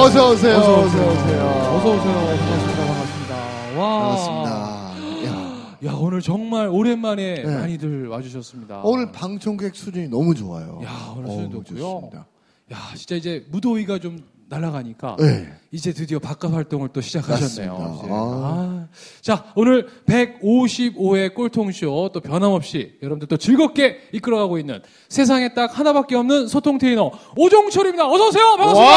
어서 0.00 0.30
오세요. 0.32 0.56
어서 0.56 0.80
어서 0.80 0.86
오세요. 0.86 1.10
오세요. 1.10 1.42
어서 1.76 1.90
오세요. 1.94 2.14
반갑습니다. 2.14 3.34
반갑습니다. 3.34 3.80
와. 3.80 4.00
반갑습니다. 4.00 5.26
야, 5.26 5.66
야 5.84 5.92
오늘 5.98 6.20
정말 6.22 6.68
오랜만에 6.68 7.42
네. 7.42 7.54
많이들 7.54 8.08
와주셨습니다. 8.08 8.80
오늘 8.82 9.12
방청객 9.12 9.76
수준이 9.76 10.08
너무 10.08 10.34
좋아요. 10.34 10.80
야 10.84 11.14
오늘 11.16 11.30
수준도. 11.30 11.64
좋습니다. 11.64 12.26
야 12.72 12.76
진짜 12.96 13.14
이제 13.16 13.44
무더위가 13.50 13.98
좀 13.98 14.24
날아가니까 14.50 15.16
네. 15.20 15.52
이제 15.70 15.92
드디어 15.92 16.18
바깥 16.18 16.52
활동을 16.52 16.88
또 16.92 17.00
시작하셨네요. 17.00 17.72
아. 17.72 18.08
아. 18.10 18.88
자 19.20 19.44
오늘 19.54 19.88
155회 20.06 21.32
꼴통쇼 21.34 22.10
또 22.12 22.20
변함없이 22.20 22.98
여러분들 23.00 23.28
또 23.28 23.36
즐겁게 23.36 24.08
이끌어가고 24.12 24.58
있는 24.58 24.82
세상에 25.08 25.54
딱 25.54 25.78
하나밖에 25.78 26.16
없는 26.16 26.48
소통 26.48 26.78
트레이너 26.78 27.12
오종철입니다. 27.36 28.08
어서 28.08 28.26
오세요. 28.26 28.56
반갑습니다. 28.56 28.90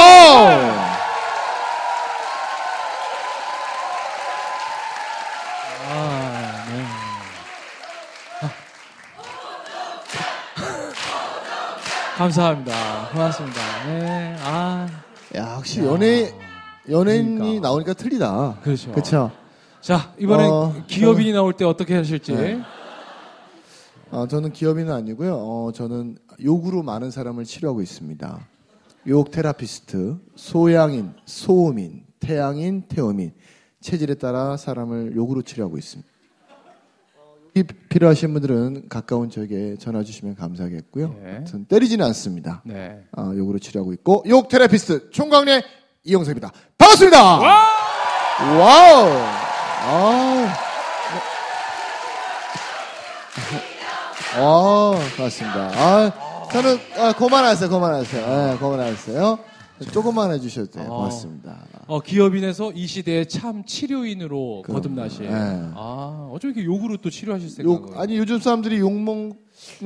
아, 5.86 6.66
네. 6.70 6.86
아. 8.42 8.50
감사합니다. 12.18 13.10
고맙습니다. 13.12 13.62
네. 13.86 14.36
아. 14.42 15.13
야, 15.36 15.56
역시 15.58 15.80
연예 15.80 16.32
연예인이 16.90 17.36
그러니까. 17.38 17.68
나오니까 17.68 17.94
틀리다. 17.94 18.60
그렇죠. 18.62 18.92
그렇죠. 18.92 19.32
자, 19.82 20.14
이번엔 20.20 20.50
어, 20.50 20.74
기업인이 20.88 21.32
나올 21.34 21.54
때 21.54 21.66
어떻게 21.66 21.96
하실지. 21.96 22.34
네. 22.34 22.62
어, 24.12 24.28
저는 24.28 24.54
기업인은 24.54 24.94
아니고요. 24.94 25.36
어, 25.36 25.72
저는 25.74 26.18
욕으로 26.44 26.84
많은 26.84 27.10
사람을 27.10 27.46
치료하고 27.46 27.82
있습니다. 27.82 28.48
욕 29.08 29.32
therapist, 29.32 30.20
소양인, 30.36 31.14
소음인, 31.26 32.06
태양인, 32.20 32.84
태음인 32.88 33.34
체질에 33.82 34.14
따라 34.16 34.56
사람을 34.56 35.16
욕으로 35.16 35.42
치료하고 35.42 35.78
있습니다. 35.78 36.13
이 37.56 37.62
필요하신 37.64 38.34
분들은 38.34 38.90
가까운 38.90 39.30
저에게 39.30 39.76
전화 39.80 40.04
주시면 40.04 40.36
감사하겠고요. 40.36 41.16
네. 41.24 41.44
때리지는 41.70 42.04
않습니다. 42.08 42.64
네. 42.66 43.04
아, 43.12 43.32
욕으로 43.36 43.60
치료하고 43.60 43.94
있고 43.94 44.24
욕 44.28 44.48
therapist 44.48 45.12
총각네 45.12 45.62
이영석입니다. 46.04 46.52
반갑습니다. 46.78 47.24
wow. 47.40 49.10
아. 49.86 50.54
아, 54.36 54.92
반갑습니다. 55.16 55.60
아, 55.76 56.48
저는 56.52 56.78
아, 56.98 57.14
그만하세요. 57.14 57.70
그만하세요. 57.70 58.54
예, 58.54 58.58
그만하세요. 58.58 59.40
조금만 59.92 60.32
해주셔도 60.32 60.72
돼요. 60.72 60.86
아. 60.86 60.90
고맙습니다. 60.98 61.66
어, 61.88 62.00
기업인에서 62.00 62.72
이 62.72 62.88
시대에 62.88 63.26
참 63.26 63.64
치료인으로 63.66 64.64
그럼, 64.64 64.76
거듭나신. 64.76 65.24
네. 65.24 65.32
아, 65.32 66.30
어쩜 66.32 66.52
이렇게 66.52 66.66
욕으로 66.66 66.98
또 66.98 67.10
치료하실 67.10 67.50
생각을. 67.50 67.90
욕 67.90 67.98
아니 68.00 68.18
요즘 68.18 68.40
사람들이 68.40 68.80
욕 68.80 68.94
먹는 68.94 69.36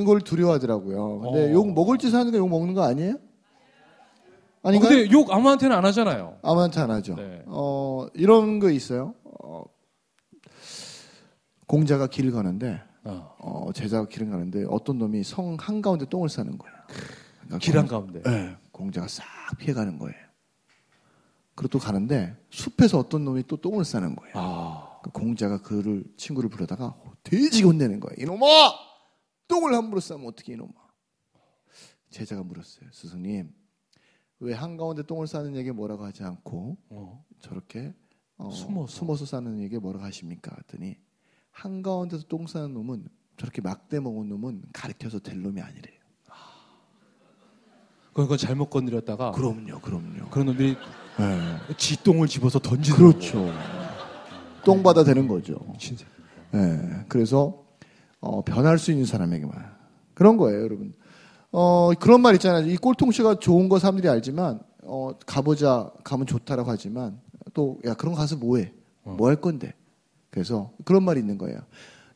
걸 0.05 0.21
두려워하더라고요. 0.21 1.19
근데 1.19 1.49
어. 1.49 1.53
욕 1.53 1.73
먹을 1.73 1.97
짓 1.97 2.13
하는 2.13 2.31
거욕 2.31 2.49
먹는 2.49 2.73
거 2.73 2.83
아니에요? 2.83 3.15
어, 4.63 4.69
아닌가요? 4.69 4.89
근데 4.89 5.11
욕 5.11 5.31
아무한테는 5.31 5.75
안 5.75 5.85
하잖아요. 5.85 6.37
아무한테 6.41 6.79
안 6.81 6.91
하죠. 6.91 7.15
네. 7.15 7.43
어, 7.45 8.07
이런 8.13 8.59
거 8.59 8.69
있어요. 8.69 9.13
어, 9.43 9.63
공자가 11.65 12.07
길을 12.07 12.31
가는데, 12.31 12.81
어. 13.03 13.35
어, 13.39 13.71
제자가 13.73 14.07
길을 14.07 14.29
가는데 14.29 14.65
어떤 14.69 14.97
놈이 14.99 15.23
성 15.23 15.57
한가운데 15.59 16.05
똥을 16.09 16.29
싸는. 16.29 16.57
그러니까 16.57 17.57
길 17.59 17.77
한가운데. 17.77 18.21
네, 18.23 18.55
공자가 18.71 19.07
싹 19.07 19.25
피해가는 19.55 19.97
거예요. 19.99 20.15
그리고 21.55 21.69
또 21.69 21.79
가는데 21.79 22.37
숲에서 22.49 22.99
어떤 22.99 23.25
놈이 23.25 23.43
또 23.47 23.57
똥을 23.57 23.83
싸는 23.83 24.15
거예요. 24.15 24.33
아. 24.37 24.99
그 25.03 25.09
공자가 25.11 25.61
그를 25.61 26.03
친구를 26.17 26.49
부르다가 26.49 26.95
돼지게 27.23 27.65
혼내는 27.65 27.99
거예요. 27.99 28.15
이놈아! 28.19 28.45
똥을 29.47 29.73
함부로 29.73 29.99
싸면 29.99 30.27
어떻게 30.27 30.53
이놈아? 30.53 30.71
제자가 32.09 32.43
물었어요. 32.43 32.89
스승님, 32.91 33.53
왜 34.39 34.53
한가운데 34.53 35.03
똥을 35.03 35.27
싸는 35.27 35.55
얘기 35.55 35.71
뭐라고 35.71 36.05
하지 36.05 36.23
않고 36.23 36.77
어. 36.89 37.25
저렇게 37.39 37.93
어, 38.37 38.51
숨어서. 38.51 38.87
숨어서 38.93 39.25
싸는 39.25 39.59
얘기 39.61 39.77
뭐라고 39.77 40.05
하십니까? 40.05 40.55
했더니 40.57 40.95
한가운데서 41.51 42.25
똥 42.27 42.45
싸는 42.45 42.73
놈은 42.73 43.07
저렇게 43.37 43.61
막대 43.61 43.99
먹은 43.99 44.29
놈은 44.29 44.63
가르쳐서 44.73 45.19
될 45.19 45.41
놈이 45.41 45.61
아니래요. 45.61 45.96
그건 48.23 48.37
잘못 48.37 48.69
건드렸다가 48.69 49.31
그럼요, 49.31 49.79
그럼요. 49.81 50.29
그런 50.31 50.47
놈들이 50.47 50.75
네. 51.19 51.75
지똥을 51.77 52.27
집어서 52.27 52.59
던지는 52.59 52.97
그렇죠. 52.97 53.51
똥 54.63 54.83
받아 54.83 55.03
되는 55.03 55.27
거죠. 55.27 55.55
진짜. 55.79 56.05
예, 56.53 57.05
그래서 57.07 57.63
어, 58.19 58.43
변할 58.43 58.79
수 58.79 58.91
있는 58.91 59.05
사람에게만 59.05 59.53
그런 60.13 60.37
거예요, 60.37 60.61
여러분. 60.61 60.93
어, 61.51 61.91
그런 61.99 62.21
말 62.21 62.33
있잖아요. 62.35 62.67
이 62.69 62.75
꼴통쇼가 62.77 63.39
좋은 63.39 63.69
거 63.69 63.79
사람들이 63.79 64.09
알지만 64.09 64.59
어, 64.83 65.11
가보자 65.25 65.91
가면 66.03 66.25
좋다라고 66.27 66.69
하지만 66.69 67.19
또 67.53 67.77
야 67.85 67.93
그런 67.93 68.13
거 68.13 68.19
가서 68.19 68.35
뭐해? 68.35 68.73
뭐 69.03 69.29
할 69.29 69.35
건데? 69.37 69.73
그래서 70.29 70.71
그런 70.85 71.03
말이 71.03 71.19
있는 71.19 71.37
거예요. 71.37 71.59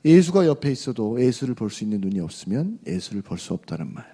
예수가 0.04 0.46
옆에 0.48 0.72
있어도 0.72 1.22
예수를 1.22 1.54
볼 1.56 1.70
수 1.70 1.84
있는 1.84 2.02
눈이 2.02 2.20
없으면 2.20 2.80
예수를 2.88 3.22
볼 3.22 3.38
수 3.38 3.54
없다는 3.54 3.94
말. 3.94 4.06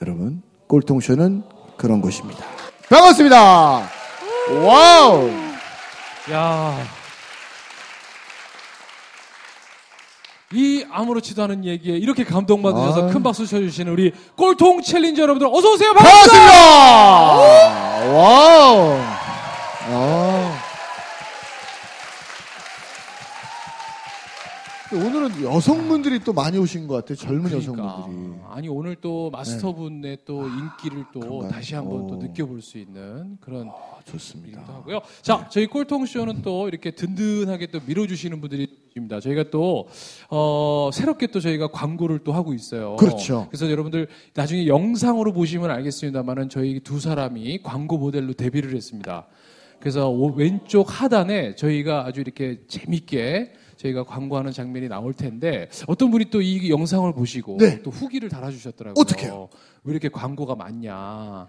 여러분, 0.00 0.42
꼴통쇼는 0.68 1.42
그런 1.76 2.00
곳입니다. 2.00 2.44
반갑습니다. 2.88 3.88
wow. 4.64 5.30
야. 6.30 6.78
이 10.52 10.84
아무렇지도 10.90 11.42
않은 11.44 11.64
얘기에 11.66 11.96
이렇게 11.96 12.24
감동받으셔서 12.24 13.08
아. 13.08 13.12
큰 13.12 13.22
박수 13.22 13.46
쳐주시는 13.46 13.92
우리 13.92 14.12
꼴통 14.36 14.80
챌린저 14.82 15.22
여러분들 15.22 15.46
어서 15.52 15.72
오세요. 15.72 15.92
반갑습니다. 15.92 16.52
반갑습니다. 16.52 18.14
와우. 18.14 18.98
아. 19.90 20.37
오늘은 24.92 25.42
여성분들이 25.42 26.20
또 26.20 26.32
많이 26.32 26.56
오신 26.56 26.86
것 26.86 26.94
같아요. 26.94 27.16
젊은 27.16 27.52
여성분들이. 27.52 28.38
아니 28.48 28.68
오늘 28.68 28.96
또 28.96 29.28
마스터분의 29.30 30.18
또 30.24 30.48
인기를 30.48 31.04
또 31.12 31.20
그런가요? 31.20 31.50
다시 31.50 31.74
한번 31.74 32.06
또 32.06 32.14
오. 32.14 32.16
느껴볼 32.16 32.62
수 32.62 32.78
있는 32.78 33.36
그런 33.40 33.68
아, 33.68 33.74
좋습니다. 34.06 34.62
하고요. 34.62 35.00
자, 35.20 35.46
저희 35.50 35.66
꼴통 35.66 36.06
쇼는 36.06 36.40
또 36.42 36.68
이렇게 36.68 36.90
든든하게 36.92 37.66
또 37.66 37.80
밀어주시는 37.86 38.40
분들이 38.40 38.66
계십니다. 38.88 39.20
저희가 39.20 39.50
또 39.50 39.88
어, 40.30 40.88
새롭게 40.92 41.26
또 41.26 41.40
저희가 41.40 41.68
광고를 41.70 42.20
또 42.24 42.32
하고 42.32 42.54
있어요. 42.54 42.96
그렇죠. 42.96 43.46
그래서 43.50 43.70
여러분들 43.70 44.08
나중에 44.34 44.66
영상으로 44.66 45.32
보시면 45.34 45.70
알겠습니다만은 45.70 46.48
저희 46.48 46.80
두 46.80 46.98
사람이 46.98 47.62
광고 47.62 47.98
모델로 47.98 48.32
데뷔를 48.32 48.74
했습니다. 48.74 49.26
그래서 49.80 50.08
오- 50.08 50.32
왼쪽 50.34 50.86
하단에 50.88 51.54
저희가 51.56 52.06
아주 52.06 52.20
이렇게 52.20 52.60
재밌게 52.66 53.52
저희가 53.78 54.02
광고하는 54.04 54.52
장면이 54.52 54.88
나올 54.88 55.14
텐데 55.14 55.68
어떤 55.86 56.10
분이 56.10 56.26
또 56.26 56.42
이 56.42 56.68
영상을 56.70 57.10
보시고 57.14 57.56
네. 57.58 57.80
또 57.82 57.90
후기를 57.90 58.28
달아주셨더라고요. 58.28 59.00
어떡해요? 59.00 59.48
왜 59.84 59.90
이렇게 59.92 60.08
광고가 60.08 60.54
많냐? 60.54 61.48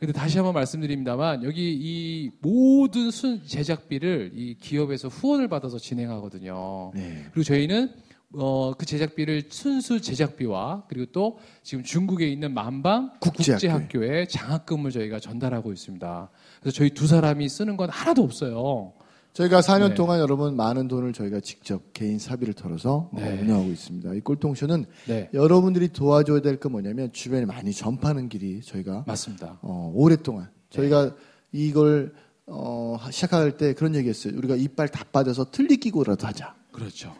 근데 0.00 0.12
다시 0.12 0.36
한번 0.38 0.54
말씀드립니다만 0.54 1.44
여기 1.44 1.72
이 1.72 2.30
모든 2.40 3.10
순 3.10 3.42
제작비를 3.46 4.32
이 4.34 4.56
기업에서 4.58 5.08
후원을 5.08 5.48
받아서 5.48 5.78
진행하거든요. 5.78 6.90
네. 6.94 7.24
그리고 7.32 7.42
저희는 7.44 7.92
어, 8.36 8.72
그 8.74 8.84
제작비를 8.84 9.44
순수 9.48 10.00
제작비와 10.00 10.84
그리고 10.88 11.06
또 11.12 11.38
지금 11.62 11.84
중국에 11.84 12.26
있는 12.28 12.52
만방 12.52 13.12
국제학교에. 13.20 13.54
국제학교에 13.70 14.26
장학금을 14.26 14.90
저희가 14.90 15.20
전달하고 15.20 15.72
있습니다. 15.72 16.30
그래서 16.60 16.76
저희 16.76 16.90
두 16.90 17.06
사람이 17.06 17.48
쓰는 17.48 17.76
건 17.76 17.88
하나도 17.90 18.22
없어요. 18.22 18.92
저희가 19.34 19.60
4년 19.60 19.88
네. 19.90 19.94
동안 19.94 20.20
여러분 20.20 20.54
많은 20.56 20.86
돈을 20.86 21.12
저희가 21.12 21.40
직접 21.40 21.92
개인 21.92 22.18
사비를 22.20 22.54
털어서 22.54 23.10
어, 23.12 23.16
네. 23.16 23.40
운영하고 23.42 23.68
있습니다. 23.70 24.14
이 24.14 24.20
꼴통쇼는 24.20 24.86
네, 25.06 25.28
여러분들이 25.34 25.88
도와줘야 25.88 26.40
될 26.40 26.56
건 26.58 26.70
뭐냐면 26.72 27.12
주변에 27.12 27.44
많이 27.44 27.72
전파하는 27.72 28.28
길이 28.28 28.60
저희가 28.62 29.04
맞습니다. 29.08 29.58
어, 29.62 29.90
오랫동안 29.94 30.50
저희가 30.70 31.14
이걸 31.50 32.14
어, 32.46 32.96
시작할 33.10 33.56
때 33.56 33.74
그런 33.74 33.96
얘기했어요. 33.96 34.36
우리가 34.36 34.54
이빨 34.54 34.88
다 34.88 35.04
빠져서 35.10 35.50
틀니 35.50 35.78
끼고라도 35.78 36.26
하자. 36.28 36.54
그렇죠. 36.70 37.12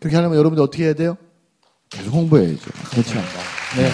그렇게 0.00 0.16
하려면 0.16 0.38
여러분들 0.38 0.64
어떻게 0.64 0.84
해야 0.84 0.94
돼요? 0.94 1.16
계속 1.90 2.12
홍보해야죠. 2.12 2.70
그렇죠. 2.90 3.14
네. 3.76 3.88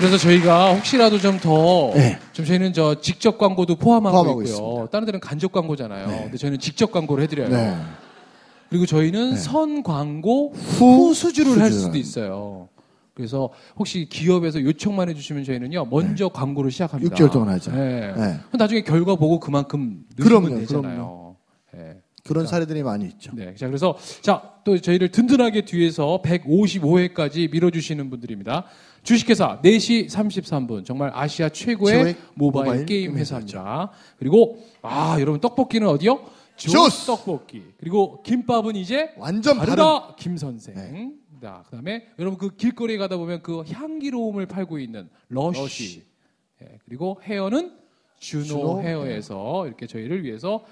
그래서 0.00 0.16
저희가 0.16 0.72
혹시라도 0.76 1.18
좀 1.18 1.38
더, 1.38 1.92
네. 1.94 2.18
좀 2.32 2.46
저희는 2.46 2.72
저 2.72 2.98
직접 3.02 3.36
광고도 3.36 3.76
포함하고, 3.76 4.14
포함하고 4.16 4.42
있고요. 4.42 4.54
있습니다. 4.54 4.86
다른 4.90 5.04
데는 5.04 5.20
간접 5.20 5.52
광고잖아요. 5.52 6.06
네. 6.06 6.22
근데 6.22 6.38
저희는 6.38 6.58
직접 6.58 6.90
광고를 6.90 7.22
해드려요. 7.24 7.50
네. 7.50 7.76
그리고 8.70 8.86
저희는 8.86 9.32
네. 9.32 9.36
선 9.36 9.82
광고 9.82 10.52
후 10.54 11.08
후 11.10 11.14
수주를 11.14 11.60
할 11.60 11.70
수주를 11.70 11.72
수도 11.72 11.98
있어요. 11.98 12.68
그래서 13.12 13.50
혹시 13.76 14.06
기업에서 14.08 14.62
요청만 14.62 15.10
해주시면 15.10 15.44
저희는요 15.44 15.84
먼저 15.90 16.30
광고를 16.30 16.70
시작합니다. 16.70 17.14
6개월 17.14 17.30
동안 17.30 17.50
하죠. 17.50 17.70
네. 17.72 18.14
네. 18.16 18.40
나중에 18.58 18.80
결과 18.82 19.16
보고 19.16 19.38
그만큼 19.38 20.04
그럼요, 20.16 20.48
넣으시면 20.48 20.60
되잖아요. 20.60 21.36
네. 21.74 21.96
그런 22.24 22.46
사례들이 22.46 22.82
많이 22.82 23.04
있죠. 23.06 23.32
네. 23.34 23.54
자, 23.54 23.66
그래서 23.66 23.96
자, 24.22 24.42
또 24.64 24.78
저희를 24.78 25.10
든든하게 25.10 25.66
뒤에서 25.66 26.20
155회까지 26.24 27.50
밀어주시는 27.50 28.08
분들입니다. 28.08 28.64
주식회사 29.02 29.60
4시 29.62 30.08
33분. 30.10 30.84
정말 30.84 31.10
아시아 31.14 31.48
최고의 31.48 31.94
최고의 31.94 32.16
모바일, 32.34 32.64
모바일 32.66 32.86
게임 32.86 33.16
회사입니다. 33.16 33.90
그리고, 34.18 34.58
아, 34.82 35.16
여러분, 35.20 35.40
떡볶이는 35.40 35.88
어디요? 35.88 36.20
조스! 36.56 37.06
떡볶이. 37.06 37.62
그리고 37.78 38.22
김밥은 38.22 38.76
이제 38.76 39.10
완전 39.16 39.56
다르다 39.58 40.14
김 40.16 40.36
선생. 40.36 40.74
네. 40.74 41.10
자, 41.40 41.62
그다음에 41.70 42.04
여러분 42.18 42.38
그 42.38 42.54
길거리에 42.54 42.98
가다 42.98 43.16
보면 43.16 43.40
그 43.42 43.62
향기로움을 43.66 44.44
팔고 44.44 44.78
있는 44.78 45.08
러쉬. 45.30 45.58
러쉬. 45.58 46.02
예, 46.62 46.78
그리고 46.84 47.18
헤어는 47.24 47.72
준오, 48.18 48.44
준오, 48.44 48.82
헤어에서 48.82 49.66
이렇게 49.66 49.86
저희를 49.86 50.22
위해서 50.22 50.62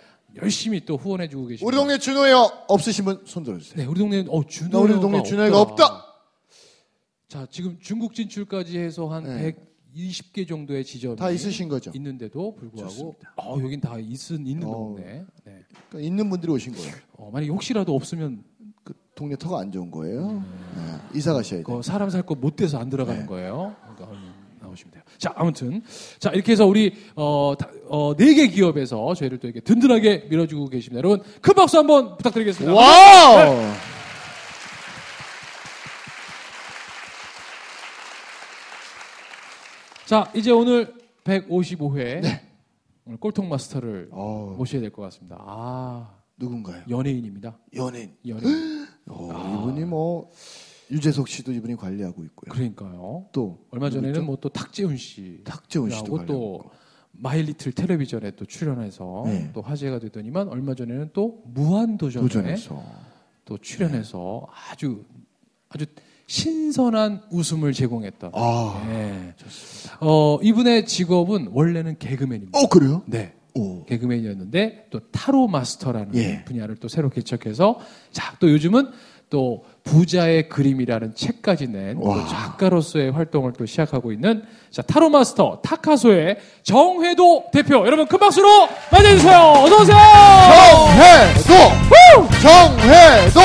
열심히 0.42 0.84
또 0.84 0.98
후원해주고 0.98 1.46
계십니다. 1.46 1.66
우리 1.66 1.74
동네 1.74 1.96
준오 1.96 2.64
없으신 2.68 3.06
분 3.06 3.22
손 3.24 3.44
들어주세요. 3.44 3.78
네, 3.78 3.86
우리 3.86 3.98
동네는 3.98 4.26
어 4.28 4.42
준오. 4.46 4.70
나 4.70 4.78
우리 4.78 5.00
동네 5.00 5.22
준오가 5.22 5.58
없다. 5.58 6.07
자, 7.28 7.46
지금 7.50 7.76
중국 7.80 8.14
진출까지 8.14 8.78
해서 8.78 9.06
한 9.08 9.24
네. 9.24 9.54
120개 9.94 10.48
정도의 10.48 10.82
지점이 10.84 11.16
다 11.16 11.30
있으신 11.30 11.68
거죠. 11.68 11.90
있는데도 11.94 12.54
불구하고 12.54 12.90
좋습니다. 12.90 13.32
어, 13.36 13.58
여긴 13.62 13.80
다 13.80 13.98
있은 13.98 14.46
있는 14.46 14.66
어. 14.66 14.72
동네. 14.72 15.24
네. 15.44 15.58
그러니까 15.90 16.06
있는 16.06 16.30
분들이 16.30 16.50
오신 16.52 16.72
거예요. 16.74 16.94
어, 17.18 17.30
만약에 17.30 17.50
혹시라도 17.50 17.94
없으면 17.94 18.42
그 18.82 18.94
동네 19.14 19.36
터가 19.36 19.60
안 19.60 19.70
좋은 19.70 19.90
거예요. 19.90 20.42
네. 20.74 20.82
이사 21.18 21.34
가셔야 21.34 21.62
돼요. 21.62 21.76
그 21.76 21.82
사람 21.82 22.08
살 22.08 22.22
거 22.22 22.34
못 22.34 22.56
돼서 22.56 22.78
안 22.78 22.88
들어가는 22.88 23.20
네. 23.22 23.26
거예요. 23.26 23.76
그러니까 23.94 24.18
나오시면 24.62 24.92
돼요. 24.92 25.02
자, 25.18 25.32
아무튼 25.36 25.82
자 26.18 26.30
이렇게 26.30 26.52
해서 26.52 26.64
우리 26.66 26.94
어, 27.14 27.52
다- 27.58 27.68
어, 27.90 28.14
네 28.16 28.32
개 28.34 28.46
기업에서 28.48 29.12
저희를 29.14 29.36
또 29.38 29.48
이렇게 29.48 29.60
든든하게 29.60 30.28
밀어주고 30.30 30.66
계십니다. 30.70 30.96
여러분 30.98 31.20
큰 31.42 31.52
박수 31.54 31.76
한번 31.76 32.16
부탁드리겠습니다. 32.16 32.72
와우! 32.72 33.54
자, 40.08 40.32
이제 40.34 40.50
오늘 40.50 40.94
155회 41.24 42.22
오늘 43.04 43.18
꼴통 43.18 43.46
마스터를 43.50 44.08
어, 44.10 44.54
모셔야 44.56 44.80
될 44.80 44.90
것 44.90 45.02
같습니다. 45.02 45.36
아, 45.38 46.14
누군가요? 46.38 46.82
연예인입니다. 46.88 47.58
연예인. 47.76 48.14
연예인. 48.26 48.86
어, 49.06 49.58
이분이 49.60 49.84
뭐 49.84 50.30
유재석 50.90 51.28
씨도 51.28 51.52
이분이 51.52 51.76
관리하고 51.76 52.24
있고요. 52.24 52.50
그러니까요. 52.54 53.26
또 53.32 53.66
얼마 53.70 53.90
전에는 53.90 54.24
뭐 54.24 54.36
또 54.40 54.48
탁재훈 54.48 54.96
씨, 54.96 55.42
탁재훈 55.44 55.90
씨도 55.90 56.04
하고 56.04 56.16
관리하고. 56.16 56.70
마일리틀 57.12 57.72
텔레비전에 57.72 58.30
또 58.32 58.46
출연해서 58.46 59.24
네. 59.26 59.50
또 59.52 59.60
화제가 59.60 59.98
되더니만 59.98 60.48
얼마 60.48 60.74
전에는 60.74 61.10
또 61.12 61.42
무한 61.48 61.98
도전에 61.98 62.22
도전해서 62.22 62.82
또 63.44 63.58
출연해서 63.58 64.46
아주 64.70 65.04
아주 65.68 65.84
신선한 66.28 67.22
웃음을 67.30 67.72
제공했던. 67.72 68.32
아, 68.34 68.86
네. 68.86 69.34
어, 70.00 70.38
이분의 70.42 70.86
직업은 70.86 71.48
원래는 71.52 71.98
개그맨입니다. 71.98 72.58
어 72.58 72.68
그래요? 72.68 73.02
네. 73.06 73.34
오, 73.54 73.84
개그맨이었는데 73.86 74.88
또 74.90 75.00
타로 75.10 75.48
마스터라는 75.48 76.14
예. 76.14 76.44
분야를 76.44 76.76
또 76.76 76.86
새로 76.86 77.08
개척해서 77.08 77.80
자, 78.12 78.36
또 78.38 78.50
요즘은 78.52 78.90
또 79.30 79.64
부자의 79.84 80.48
그림이라는 80.48 81.14
책까지 81.14 81.68
낸또 81.68 82.08
와. 82.08 82.26
작가로서의 82.26 83.10
활동을 83.12 83.52
또 83.58 83.66
시작하고 83.66 84.12
있는 84.12 84.42
자, 84.70 84.82
타로 84.82 85.10
마스터 85.10 85.60
타카소의 85.62 86.38
정회도 86.62 87.46
대표 87.52 87.84
여러분 87.86 88.06
큰 88.06 88.18
박수로 88.18 88.68
맞이해 88.90 89.16
주세요. 89.16 89.38
어서 89.56 89.80
오세요. 89.82 89.96
정회도, 90.98 92.28
정회도, 92.40 93.40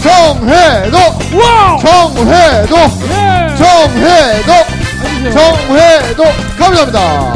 정회도, 0.00 0.96
와우! 1.38 1.78
정회도, 1.80 2.76
예! 3.10 3.56
정회도. 3.56 4.86
정회도 5.32 6.22
감사합니다. 6.58 7.35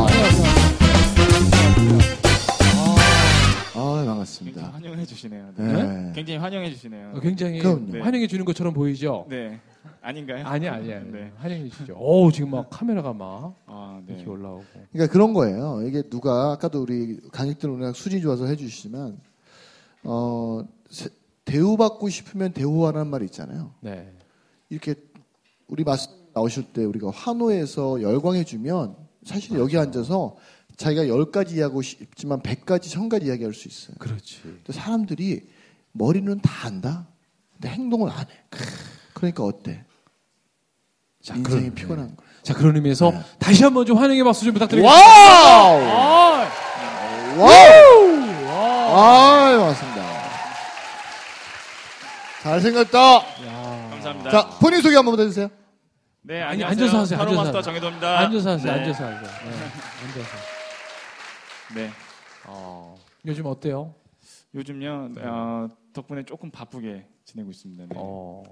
주시네요. 5.20 5.52
네. 5.56 6.12
굉장히 6.14 6.38
환영해 6.38 6.70
주시네요. 6.70 7.12
어, 7.14 7.20
굉장히 7.20 7.58
그럼요. 7.58 7.92
네. 7.92 8.00
환영해 8.00 8.26
주는 8.26 8.44
것처럼 8.44 8.72
보이죠? 8.72 9.26
네. 9.28 9.60
아닌가요? 10.00 10.46
아니 10.46 10.68
아니 10.68 10.92
아니. 10.92 11.10
네. 11.12 11.32
환영해 11.36 11.68
주시죠. 11.68 11.94
오, 11.98 12.30
지금 12.32 12.50
막 12.52 12.68
카메라가 12.70 13.12
막 13.12 13.54
아, 13.66 14.00
네. 14.06 14.14
이렇게 14.14 14.30
올라오고. 14.30 14.64
그러니까 14.92 15.12
그런 15.12 15.32
거예요. 15.34 15.82
이게 15.86 16.02
누가 16.02 16.52
아까도 16.52 16.82
우리 16.82 17.18
강익들 17.32 17.68
오늘 17.70 17.94
수지 17.94 18.20
좋아서 18.20 18.46
해주시지만 18.46 19.18
어 20.04 20.64
세- 20.88 21.10
대우받고 21.44 22.08
싶으면 22.08 22.52
대우하라는 22.52 23.08
말이 23.08 23.24
있잖아요. 23.26 23.74
네. 23.80 24.12
이렇게 24.68 24.94
우리 25.68 25.84
마스터 25.84 26.08
나오실 26.34 26.72
때 26.72 26.84
우리가 26.84 27.10
환호해서 27.10 28.00
열광해주면 28.02 28.96
사실 29.24 29.58
여기 29.58 29.76
앉아서 29.76 30.36
자기가 30.80 31.08
열 31.08 31.30
가지 31.30 31.56
이야기하고 31.56 31.82
싶지만 31.82 32.40
백 32.42 32.64
가지, 32.64 32.88
천 32.88 33.10
가지 33.10 33.26
이야기할 33.26 33.52
수 33.52 33.68
있어요. 33.68 33.96
그렇지. 33.98 34.40
근데 34.42 34.72
사람들이 34.72 35.42
머리는 35.92 36.40
다 36.40 36.66
안다. 36.68 37.06
근데 37.52 37.68
행동을 37.68 38.10
안 38.10 38.20
해. 38.20 38.26
그러니까 39.12 39.44
어때? 39.44 39.84
자, 41.22 41.34
인생이 41.36 41.58
그런- 41.60 41.74
피곤한 41.74 42.16
거야. 42.16 42.26
자, 42.42 42.54
그런 42.54 42.76
의미에서 42.76 43.10
네. 43.10 43.20
다시 43.38 43.62
한번 43.62 43.84
좀 43.84 43.98
환영의 43.98 44.24
박수 44.24 44.46
좀 44.46 44.54
부탁드리겠습니다. 44.54 44.98
와우! 45.04 45.80
아, 45.82 46.50
와우! 47.36 48.46
와. 48.46 49.48
아유, 49.50 49.58
반갑습니다. 49.58 50.00
잘생겼다. 52.42 52.98
야. 53.46 53.88
감사합니다. 53.90 54.30
자, 54.30 54.48
본인 54.58 54.80
소개 54.80 54.96
한번 54.96 55.20
해주세요. 55.20 55.50
네, 56.22 56.40
아니, 56.40 56.64
안녕하세요. 56.64 56.84
앉아서 56.86 56.98
하세요, 57.02 57.18
타로 57.18 57.30
앉아서 57.32 57.42
마스터 57.42 57.58
하세요. 57.58 57.62
정회도입니다. 57.74 58.18
앉아서 58.20 58.50
하세요. 58.52 58.72
네. 58.72 58.78
앉아서 58.80 59.04
하세요. 59.04 59.20
네. 59.20 59.28
앉아서. 60.06 60.59
네. 61.74 61.88
어. 62.46 62.96
요즘 63.26 63.46
어때요? 63.46 63.94
요즘요. 64.54 65.10
어, 65.20 65.68
덕분에 65.92 66.24
조금 66.24 66.50
바쁘게 66.50 67.06
지내고 67.24 67.50
있습니다. 67.50 67.84
네. 67.86 67.94
어. 67.96 68.42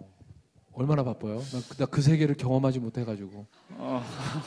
얼마나 0.72 1.02
바빠요? 1.02 1.40
나그 1.78 2.00
세계를 2.00 2.36
경험하지 2.36 2.78
못해가지고 2.78 3.46
어, 3.70 4.00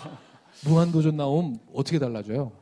무한도전 0.65 1.17
나오면 1.17 1.59
어떻게 1.73 1.99
달라져요? 1.99 2.53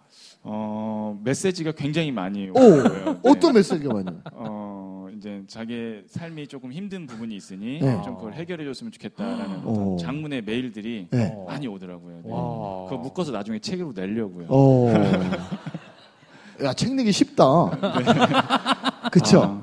어, 0.41 1.19
메시지가 1.23 1.73
굉장히 1.73 2.11
많이 2.11 2.49
오! 2.49 2.53
오고요. 2.53 2.83
네. 2.83 3.19
어떤 3.29 3.53
메시지가 3.53 3.93
많이? 3.93 4.07
어, 4.33 5.07
이제 5.15 5.43
자기의 5.45 6.05
삶이 6.07 6.47
조금 6.47 6.71
힘든 6.71 7.05
부분이 7.05 7.35
있으니 7.35 7.79
네. 7.79 8.01
좀 8.03 8.15
그걸 8.15 8.33
해결해 8.33 8.65
줬으면 8.65 8.91
좋겠다라는 8.91 9.65
오. 9.65 9.71
어떤 9.71 9.97
장문의 9.97 10.41
메일들이 10.43 11.07
네. 11.11 11.33
어. 11.35 11.45
많이 11.45 11.67
오더라고요. 11.67 12.21
네. 12.23 12.31
와. 12.31 12.85
그거 12.85 12.97
묶어서 12.97 13.31
나중에 13.31 13.59
책으로 13.59 13.91
내려고요. 13.93 14.47
어. 16.61 16.65
야, 16.65 16.73
책 16.73 16.93
내기 16.93 17.11
쉽다. 17.11 17.43
그쵸? 19.11 19.41
아, 19.43 19.61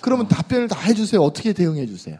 그러면 0.00 0.28
답변을 0.28 0.68
다 0.68 0.78
해주세요. 0.80 1.20
어떻게 1.20 1.52
대응해 1.52 1.86
주세요? 1.86 2.18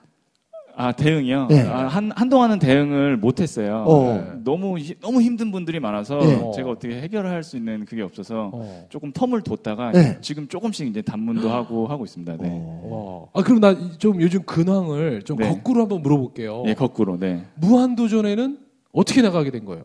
아, 0.78 0.92
대응이요? 0.92 1.46
네. 1.48 1.62
아, 1.62 1.86
한, 1.86 2.10
한동안은 2.14 2.58
대응을 2.58 3.16
못 3.16 3.40
했어요. 3.40 3.84
어. 3.86 4.12
네. 4.14 4.40
너무, 4.44 4.78
히- 4.78 4.94
너무 5.00 5.22
힘든 5.22 5.50
분들이 5.50 5.80
많아서 5.80 6.18
네. 6.18 6.50
제가 6.54 6.68
어떻게 6.68 7.00
해결할 7.00 7.42
수 7.44 7.56
있는 7.56 7.86
그게 7.86 8.02
없어서 8.02 8.50
어. 8.52 8.86
조금 8.90 9.10
텀을 9.12 9.42
뒀다가 9.42 9.92
네. 9.92 10.18
지금 10.20 10.48
조금씩 10.48 10.86
이제 10.86 11.00
단문도 11.00 11.48
하고 11.48 11.86
하고 11.86 12.04
있습니다. 12.04 12.36
네. 12.38 12.48
어. 12.52 13.30
와. 13.32 13.40
아 13.40 13.44
그럼 13.44 13.60
나 13.60 13.74
좀 13.98 14.20
요즘 14.20 14.42
근황을 14.42 15.22
좀 15.22 15.38
네. 15.38 15.48
거꾸로 15.48 15.82
한번 15.82 16.02
물어볼게요. 16.02 16.64
예, 16.66 16.74
거꾸로, 16.74 17.18
네. 17.18 17.46
무한 17.54 17.96
도전에는 17.96 18.58
어떻게 18.92 19.22
나가게 19.22 19.50
된 19.50 19.64
거예요? 19.64 19.84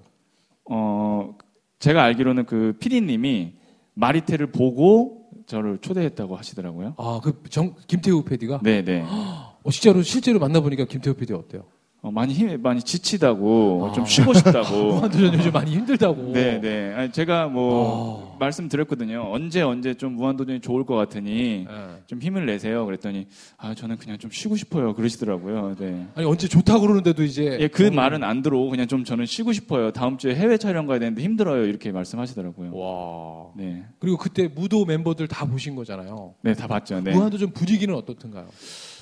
어, 0.69 1.35
제가 1.79 2.03
알기로는 2.03 2.45
그 2.45 2.75
피디님이 2.81 3.53
마리테를 3.93 4.51
보고 4.51 5.29
저를 5.48 5.77
초대했다고 5.79 6.36
하시더라고요. 6.36 6.95
아, 6.98 7.19
그 7.24 7.41
정, 7.50 7.75
김태우 7.88 8.24
PD가? 8.24 8.62
네, 8.63 8.83
네. 8.83 9.03
어, 9.05 9.69
실제로, 9.69 10.01
실제로 10.01 10.39
만나보니까 10.39 10.86
김태우 10.86 11.13
PD 11.13 11.33
어때요? 11.33 11.65
어, 12.03 12.10
많이 12.10 12.34
힘 12.34 12.60
많이 12.63 12.81
지치다고 12.81 13.89
아. 13.89 13.93
좀 13.93 14.05
쉬고 14.08 14.34
싶다고. 14.34 14.96
무한도전 14.96 15.36
요즘 15.36 15.51
많이 15.51 15.72
힘들다고. 15.72 16.31
네, 16.34 16.60
네. 16.60 16.93
아니, 16.96 17.12
제가 17.12 17.48
뭐 17.48 18.34
아. 18.34 18.38
말씀드렸거든요. 18.39 19.29
언제 19.31 19.62
언제 19.62 19.93
좀 19.93 20.13
무한도전이 20.13 20.62
좋을 20.62 20.84
것 20.84 20.96
같으니 20.96 21.65
네. 21.67 22.01
좀 22.08 22.20
힘을 22.20 22.48
내세요. 22.48 22.88
그랬더니 22.88 23.27
아 23.58 23.75
저는 23.75 23.98
그냥 23.98 24.17
좀 24.17 24.31
쉬고 24.31 24.55
싶어요. 24.55 24.96
그러시더라고요. 24.96 25.75
네. 25.77 26.08
아니 26.15 26.25
언제 26.25 26.48
좋다 26.48 26.75
고 26.75 26.81
그러는데도 26.81 27.24
이제 27.24 27.58
예, 27.60 27.67
그 27.67 27.88
어, 27.88 27.91
말은 27.91 28.24
안 28.24 28.41
들어오고 28.41 28.72
그냥 28.72 28.88
좀 28.88 29.03
저는 29.03 29.27
쉬고 29.27 29.53
싶어요. 29.53 29.91
다음 29.91 30.17
주에 30.17 30.34
해외 30.34 30.58
촬영 30.58 30.88
가야 30.88 30.98
되는데 30.98 31.22
힘들어요. 31.22 31.65
이렇게 31.65 31.91
말씀하시더라고요. 31.91 32.75
와. 32.75 33.51
네. 33.55 33.84
그리고 34.00 34.17
그때 34.17 34.48
무도 34.48 34.86
멤버들 34.86 35.27
다 35.27 35.46
보신 35.46 35.75
거잖아요. 35.75 36.34
네, 36.41 36.55
다 36.55 36.65
봤죠. 36.65 37.00
네. 37.01 37.12
무한도전 37.12 37.51
분위기는 37.51 37.93
어떻던가요? 37.93 38.48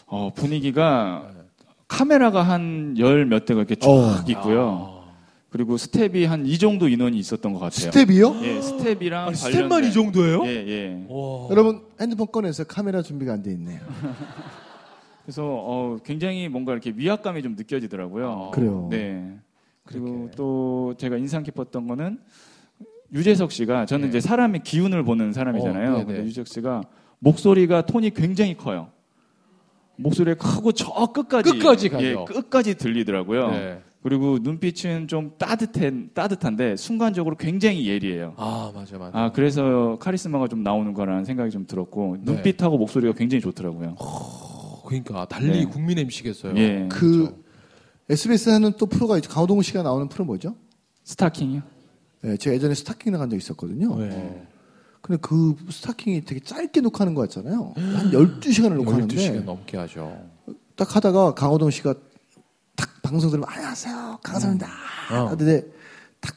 어, 0.08 0.34
분위기가 0.34 1.30
카메라가 2.00 2.44
한 2.44 2.96
열 2.98 3.26
몇 3.26 3.44
대가 3.46 3.60
이렇게 3.62 3.76
쫙 3.76 3.90
어. 3.90 4.24
있고요. 4.28 5.00
그리고 5.50 5.76
스텝이 5.78 6.26
한 6.26 6.46
이 6.46 6.58
정도 6.60 6.88
인원이 6.88 7.18
있었던 7.18 7.52
것 7.54 7.60
같아요. 7.60 7.92
스텝이요? 7.92 8.36
예, 8.44 8.62
스텝이랑 8.62 9.28
아니, 9.28 9.36
스텝만 9.36 9.84
이 9.84 9.88
관련된- 9.88 9.94
정도예요? 9.94 10.46
예, 10.46 10.50
예. 10.68 11.06
와. 11.10 11.48
여러분 11.50 11.82
핸드폰 12.00 12.28
꺼내서 12.32 12.64
카메라 12.66 13.02
준비가 13.02 13.34
안 13.34 13.42
돼 13.44 13.52
있네요. 13.54 13.80
그래서 15.26 15.44
어, 15.46 15.98
굉장히 16.04 16.48
뭔가 16.50 16.72
이렇게 16.72 16.94
위압감이 16.96 17.42
좀 17.42 17.56
느껴지더라고요. 17.56 18.48
아, 18.48 18.52
그래요. 18.52 18.88
네. 18.92 19.36
그리고 19.86 20.06
그렇게. 20.06 20.32
또 20.38 20.94
제가 20.98 21.18
인상 21.18 21.42
깊었던 21.44 21.88
거는 21.88 22.20
유재석 23.12 23.52
씨가 23.52 23.88
저는 23.88 24.04
네. 24.06 24.10
이제 24.10 24.20
사람의 24.20 24.62
기운을 24.64 25.04
보는 25.04 25.34
사람이잖아요. 25.34 25.90
어, 25.90 25.94
네네. 25.98 26.06
근데 26.06 26.24
유재석 26.26 26.48
씨가 26.48 26.84
목소리가 27.20 27.88
톤이 27.88 28.12
굉장히 28.14 28.56
커요. 28.56 28.90
목소리가 30.00 30.38
크고 30.38 30.72
저 30.72 30.92
끝까지 31.14 31.52
끝까지 31.52 31.90
가죠. 31.90 32.06
예, 32.06 32.16
끝까지 32.26 32.76
들리더라고요. 32.76 33.52
네. 33.52 33.82
그리고 34.02 34.38
눈빛은 34.42 35.08
좀 35.08 35.34
따뜻한 35.38 36.12
따뜻한데 36.14 36.78
순간적으로 36.78 37.36
굉장히 37.36 37.88
예리해요. 37.88 38.34
아 38.38 38.72
맞아 38.74 38.98
맞아. 38.98 39.18
아 39.18 39.32
그래서 39.32 39.98
카리스마가 40.00 40.48
좀 40.48 40.64
나오는 40.64 40.94
거라는 40.94 41.26
생각이 41.26 41.52
좀 41.52 41.68
들었고 41.68 42.18
네. 42.22 42.32
눈빛하고 42.32 42.78
목소리가 42.78 43.14
굉장히 43.14 43.42
좋더라고요. 43.42 43.96
어, 44.00 44.84
그러니까 44.86 45.26
달리 45.26 45.66
네. 45.66 45.66
국민 45.66 46.00
MC겠어요. 46.00 46.56
예. 46.58 46.88
그 46.90 47.44
SBS 48.10 48.50
하는 48.50 48.72
또 48.78 48.86
프로가 48.86 49.18
있죠. 49.18 49.30
강호동 49.30 49.62
씨가 49.62 49.84
나오는 49.84 50.08
프로 50.08 50.24
뭐죠? 50.24 50.56
스타킹이요? 51.04 51.62
네, 52.22 52.38
제가 52.38 52.56
예전에 52.56 52.74
스타킹 52.74 53.12
나간 53.12 53.30
적 53.30 53.36
있었거든요. 53.36 53.96
네. 53.98 54.48
근데 55.02 55.20
그 55.22 55.56
스타킹이 55.70 56.26
되게 56.26 56.40
짧게 56.42 56.82
녹화하는 56.82 57.14
거 57.16 57.22
같잖아요. 57.22 57.74
한 57.76 58.12
12시간을 58.12 58.76
녹화하는데 58.76 59.16
12시간 59.16 59.44
넘게 59.46 59.78
하죠. 59.78 60.30
딱 60.76 60.96
하다가 60.96 61.34
강호동 61.36 61.72
씨가 61.72 61.94
딱 62.76 63.02
방송 63.02 63.30
들으면 63.30 63.48
안녕하세요. 63.50 64.20
강호동입니다. 64.24 64.68
어. 65.12 65.30
근데 65.36 65.66
딱 66.20 66.36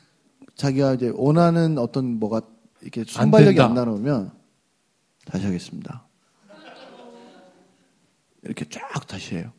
자기가 0.54 0.95
이제 0.95 1.12
원하는 1.14 1.78
어떤 1.78 2.19
뭐가 2.19 2.40
이렇게 2.81 3.04
순발력이 3.04 3.57
된다. 3.57 3.69
안 3.69 3.75
나오면 3.75 4.33
다시 5.26 5.45
하겠습니다. 5.45 6.07
이렇게 8.45 8.64
쫙 8.69 9.07
다시 9.07 9.37
해요. 9.37 9.52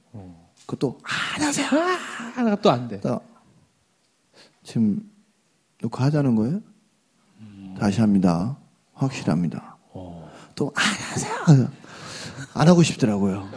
그것도 0.65 0.99
아, 1.03 1.35
안녕하세요. 1.35 1.67
하나가 1.67 2.55
또 2.61 2.69
안 2.69 2.87
돼. 2.87 2.99
딱 2.99 3.21
지금 4.63 5.09
녹화하자는 5.81 6.35
거예요? 6.35 6.61
다시 7.77 7.99
합니다. 8.01 8.57
확실합니다. 8.93 9.77
또 10.55 10.71
아, 10.75 10.81
안녕하세요. 10.81 11.67
안 12.53 12.67
하고 12.67 12.83
싶더라고요. 12.83 13.49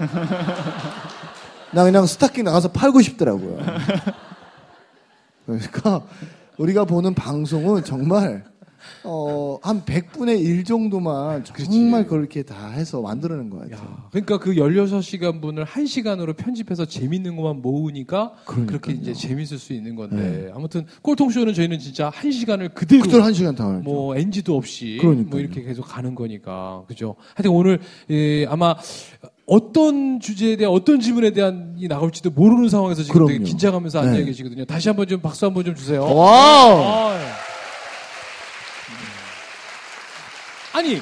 나 1.73 1.85
그냥 1.85 2.07
스타킹 2.07 2.45
나가서 2.45 2.73
팔고 2.73 3.03
싶더라고요. 3.03 3.59
그러니까 5.45 6.03
우리가 6.59 6.85
보는 6.85 7.15
방송은 7.15 7.85
정말 7.85 8.45
어, 9.05 9.59
한 9.63 9.85
100분의 9.85 10.41
1 10.41 10.65
정도만 10.65 11.45
정말 11.45 12.07
그렇게 12.07 12.43
다 12.43 12.71
해서 12.71 13.01
만들어낸. 13.01 13.51
야, 13.73 14.09
그러니까 14.11 14.39
그 14.39 14.55
16시간 14.55 15.41
분을 15.41 15.65
1시간으로 15.65 16.37
편집해서 16.37 16.85
재밌는 16.85 17.37
것만 17.37 17.63
모으니까 17.63 18.33
그러니까요. 18.45 18.67
그렇게 18.67 18.93
이제 18.93 19.13
재밌을 19.13 19.59
수 19.59 19.73
있는 19.73 19.95
건데 19.97 20.51
아무튼 20.55 20.87
꼴통쇼는 21.03 21.55
저희는 21.55 21.79
진짜 21.79 22.11
1시간을 22.11 22.75
그대로 22.75 23.03
그대로 23.03 23.23
한 23.23 23.33
시간 23.35 23.55
다 23.55 23.65
하죠. 23.69 23.81
뭐 23.83 24.17
NG도 24.17 24.57
없이 24.57 24.99
그러니까요. 25.01 25.31
뭐 25.31 25.41
이렇게 25.41 25.63
계속 25.63 25.83
가는 25.83 26.15
거니까 26.15 26.83
그죠. 26.89 27.15
하여튼 27.35 27.51
오늘 27.53 27.81
예, 28.11 28.47
아마 28.47 28.75
어떤 29.47 30.19
주제에 30.19 30.57
대한 30.57 30.75
어떤 30.75 30.99
질문에 31.01 31.31
대한 31.31 31.75
이 31.79 31.87
나올지도 31.87 32.31
모르는 32.31 32.69
상황에서 32.69 33.03
지금 33.05 33.27
되게 33.27 33.39
그럼요. 33.39 33.49
긴장하면서 33.49 33.99
앉아 34.01 34.11
네. 34.19 34.25
계시거든요. 34.25 34.65
다시 34.65 34.89
한번 34.89 35.07
좀 35.07 35.21
박수 35.21 35.47
한번 35.47 35.65
좀 35.65 35.75
주세요. 35.75 36.03
와우! 36.03 36.83
아, 36.83 37.15
예. 37.15 37.46
아니 40.77 40.99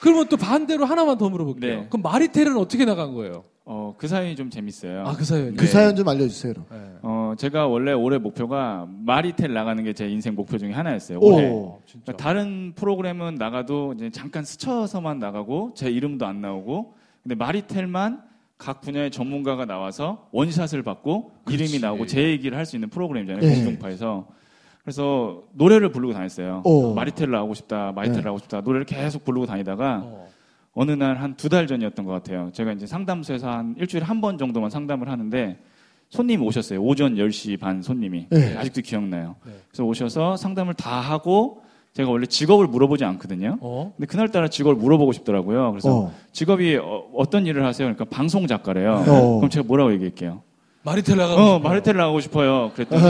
그러면 0.00 0.26
또 0.28 0.36
반대로 0.38 0.84
하나만 0.86 1.18
더 1.18 1.28
물어볼게요. 1.28 1.80
네. 1.82 1.86
그럼 1.90 2.02
마리텔은 2.02 2.56
어떻게 2.56 2.84
나간 2.86 3.12
거예요? 3.14 3.44
어, 3.64 3.94
그 3.96 4.08
사연이 4.08 4.34
좀 4.34 4.50
재밌어요. 4.50 5.04
아 5.06 5.12
그 5.14 5.24
사연이. 5.24 5.54
그 5.54 5.64
네. 5.64 5.70
사연 5.70 5.94
좀 5.94 6.08
알려주세요. 6.08 6.54
그럼. 6.54 6.66
네. 6.70 6.78
어, 7.02 7.34
제가 7.38 7.66
원래 7.68 7.92
올해 7.92 8.18
목표가 8.18 8.88
마리텔 9.04 9.52
나가는 9.52 9.84
게 9.84 9.92
제 9.92 10.08
인생 10.08 10.34
목표 10.34 10.56
중에 10.58 10.72
하나였어요. 10.72 11.18
오. 11.18 11.34
올해. 11.34 11.48
어, 11.52 11.78
진짜. 11.86 12.04
그러니까 12.06 12.24
다른 12.24 12.72
프로그램은 12.74 13.34
나가도 13.36 13.92
이제 13.96 14.10
잠깐 14.10 14.44
스쳐서만 14.44 15.18
나가고 15.18 15.72
제 15.76 15.90
이름도 15.90 16.26
안 16.26 16.40
나오고 16.40 16.94
근데 17.22 17.34
마리텔만 17.36 18.22
각 18.58 18.80
분야의 18.80 19.10
전문가가 19.12 19.66
나와서 19.66 20.26
원샷을 20.32 20.82
받고 20.82 21.30
그렇지. 21.44 21.62
이름이 21.64 21.80
나오고 21.80 22.06
제 22.06 22.22
얘기를 22.30 22.56
할 22.58 22.64
수 22.66 22.76
있는 22.76 22.88
프로그램이잖아요. 22.88 23.40
네. 23.46 23.54
공중파에서. 23.56 24.26
그래서 24.84 25.42
노래를 25.52 25.90
부르고 25.92 26.12
다녔어요. 26.12 26.62
오. 26.64 26.94
마리텔을 26.94 27.34
하고 27.36 27.54
싶다, 27.54 27.92
마리텔을 27.92 28.22
네. 28.22 28.28
하고 28.28 28.38
싶다. 28.38 28.60
노래를 28.62 28.84
계속 28.84 29.24
부르고 29.24 29.46
다니다가 29.46 30.00
어. 30.04 30.28
어느 30.74 30.90
날 30.92 31.16
한 31.18 31.36
두 31.36 31.48
달 31.48 31.66
전이었던 31.66 32.04
것 32.04 32.12
같아요. 32.12 32.50
제가 32.52 32.72
이제 32.72 32.86
상담소에서 32.86 33.48
한 33.50 33.74
일주일에 33.78 34.04
한 34.04 34.20
번 34.20 34.38
정도만 34.38 34.70
상담을 34.70 35.08
하는데 35.08 35.58
손님이 36.10 36.44
오셨어요. 36.44 36.80
오전 36.82 37.14
10시 37.16 37.60
반 37.60 37.80
손님이. 37.82 38.26
네. 38.30 38.56
아직도 38.56 38.80
기억나요. 38.82 39.36
네. 39.46 39.52
그래서 39.68 39.84
오셔서 39.84 40.36
상담을 40.36 40.74
다 40.74 40.98
하고 41.00 41.62
제가 41.94 42.10
원래 42.10 42.26
직업을 42.26 42.66
물어보지 42.68 43.04
않거든요. 43.04 43.58
어? 43.60 43.92
근데 43.96 44.06
그날따라 44.06 44.48
직업을 44.48 44.76
물어보고 44.76 45.12
싶더라고요. 45.12 45.70
그래서 45.72 45.94
어. 46.06 46.12
직업이 46.32 46.76
어, 46.76 47.22
떤 47.30 47.46
일을 47.46 47.64
하세요? 47.66 47.86
그러니까 47.86 48.04
방송 48.06 48.46
작가래요. 48.46 49.04
어. 49.06 49.36
그럼 49.36 49.50
제가 49.50 49.66
뭐라고 49.66 49.92
얘기할게요? 49.92 50.42
마리텔 50.84 51.16
나가고 51.16 51.40
어, 51.40 51.44
싶어요. 51.56 51.58
마리텔 51.68 51.96
나가고 51.96 52.20
싶어요. 52.20 52.72
그랬더니 52.74 53.02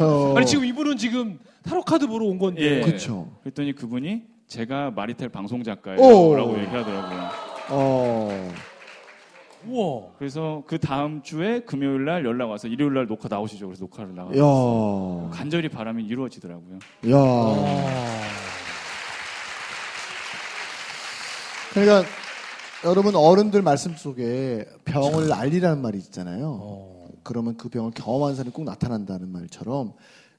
어. 0.00 0.34
아니 0.36 0.46
지금 0.46 0.64
이분은 0.64 0.96
지금 0.98 1.38
타로 1.62 1.82
카드 1.82 2.06
보러 2.06 2.26
온 2.26 2.38
건데. 2.38 2.62
예. 2.62 2.80
그쵸. 2.80 3.28
그랬더니 3.42 3.72
그분이 3.74 4.22
제가 4.46 4.90
마리텔 4.90 5.30
방송 5.30 5.60
오. 5.60 5.62
작가예요라고 5.62 6.58
얘기하더라고요. 6.60 7.28
어. 7.70 8.52
우와. 9.66 10.02
그래서 10.18 10.62
그 10.66 10.78
다음 10.78 11.22
주에 11.22 11.60
금요일 11.60 12.04
날 12.04 12.26
연락 12.26 12.50
와서 12.50 12.68
일요일 12.68 12.92
날 12.92 13.06
녹화 13.06 13.28
나오시죠. 13.30 13.66
그래서 13.66 13.84
녹화를 13.84 14.14
나가. 14.14 14.30
야. 14.36 15.30
간절히 15.30 15.70
바라면 15.70 16.04
이루어지더라고요. 16.04 16.78
야. 17.10 17.16
아. 17.16 18.20
그러니까 21.72 22.08
여러분 22.84 23.16
어른들 23.16 23.62
말씀 23.62 23.94
속에 23.94 24.66
병을 24.84 25.32
알리라는 25.32 25.80
말이 25.80 25.96
있잖아요. 25.98 26.58
어. 26.60 27.08
그러면 27.22 27.56
그 27.56 27.70
병을 27.70 27.92
경험한 27.92 28.36
사람이 28.36 28.52
꼭 28.52 28.64
나타난다는 28.64 29.30
말처럼 29.30 29.94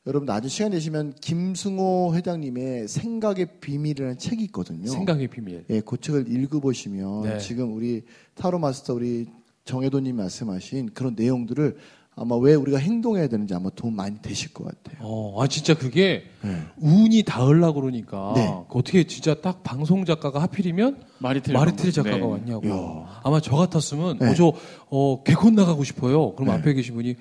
여러분 0.05 0.27
나중에 0.27 0.49
시간 0.49 0.71
되시면 0.71 1.15
김승호 1.19 2.13
회장님의 2.13 2.87
생각의 2.87 3.59
비밀이라는 3.59 4.19
책이 4.19 4.43
있거든요. 4.45 4.91
생각의 4.91 5.27
비밀. 5.27 5.65
예, 5.71 5.81
그 5.81 5.97
책을 5.97 6.31
읽어보시면 6.31 7.23
네. 7.23 7.39
지금 7.39 7.73
우리 7.73 8.03
타로 8.35 8.59
마스터 8.59 8.93
우리 8.93 9.25
정혜도님 9.63 10.15
말씀하신 10.15 10.91
그런 10.93 11.15
내용들을 11.15 11.77
아마 12.17 12.37
왜 12.37 12.55
우리가 12.55 12.77
행동해야 12.77 13.27
되는지 13.27 13.53
아마 13.53 13.69
도움 13.75 13.97
많이 13.97 14.17
되실 14.21 14.53
것 14.53 14.63
같아요. 14.63 14.97
어, 15.01 15.41
아 15.43 15.47
진짜 15.47 15.73
그게 15.73 16.23
네. 16.41 16.61
운이 16.77 17.23
닿으려 17.23 17.73
그러니까 17.73 18.31
네. 18.35 18.47
그 18.69 18.79
어떻게 18.79 19.03
진짜 19.03 19.33
딱 19.33 19.63
방송 19.63 20.05
작가가 20.05 20.41
하필이면 20.41 21.03
마리텔 21.19 21.53
마리텔. 21.53 21.91
작가가 21.91 22.17
네. 22.17 22.23
왔냐고. 22.23 22.69
야. 22.69 23.19
아마 23.23 23.41
저 23.41 23.57
같았으면 23.57 24.19
네. 24.19 24.29
어, 24.29 24.33
저 24.33 24.53
어, 24.89 25.23
개콘 25.23 25.55
나가고 25.55 25.83
싶어요. 25.83 26.33
그럼 26.35 26.53
네. 26.53 26.59
앞에 26.59 26.73
계신 26.73 26.95
분이 26.95 27.15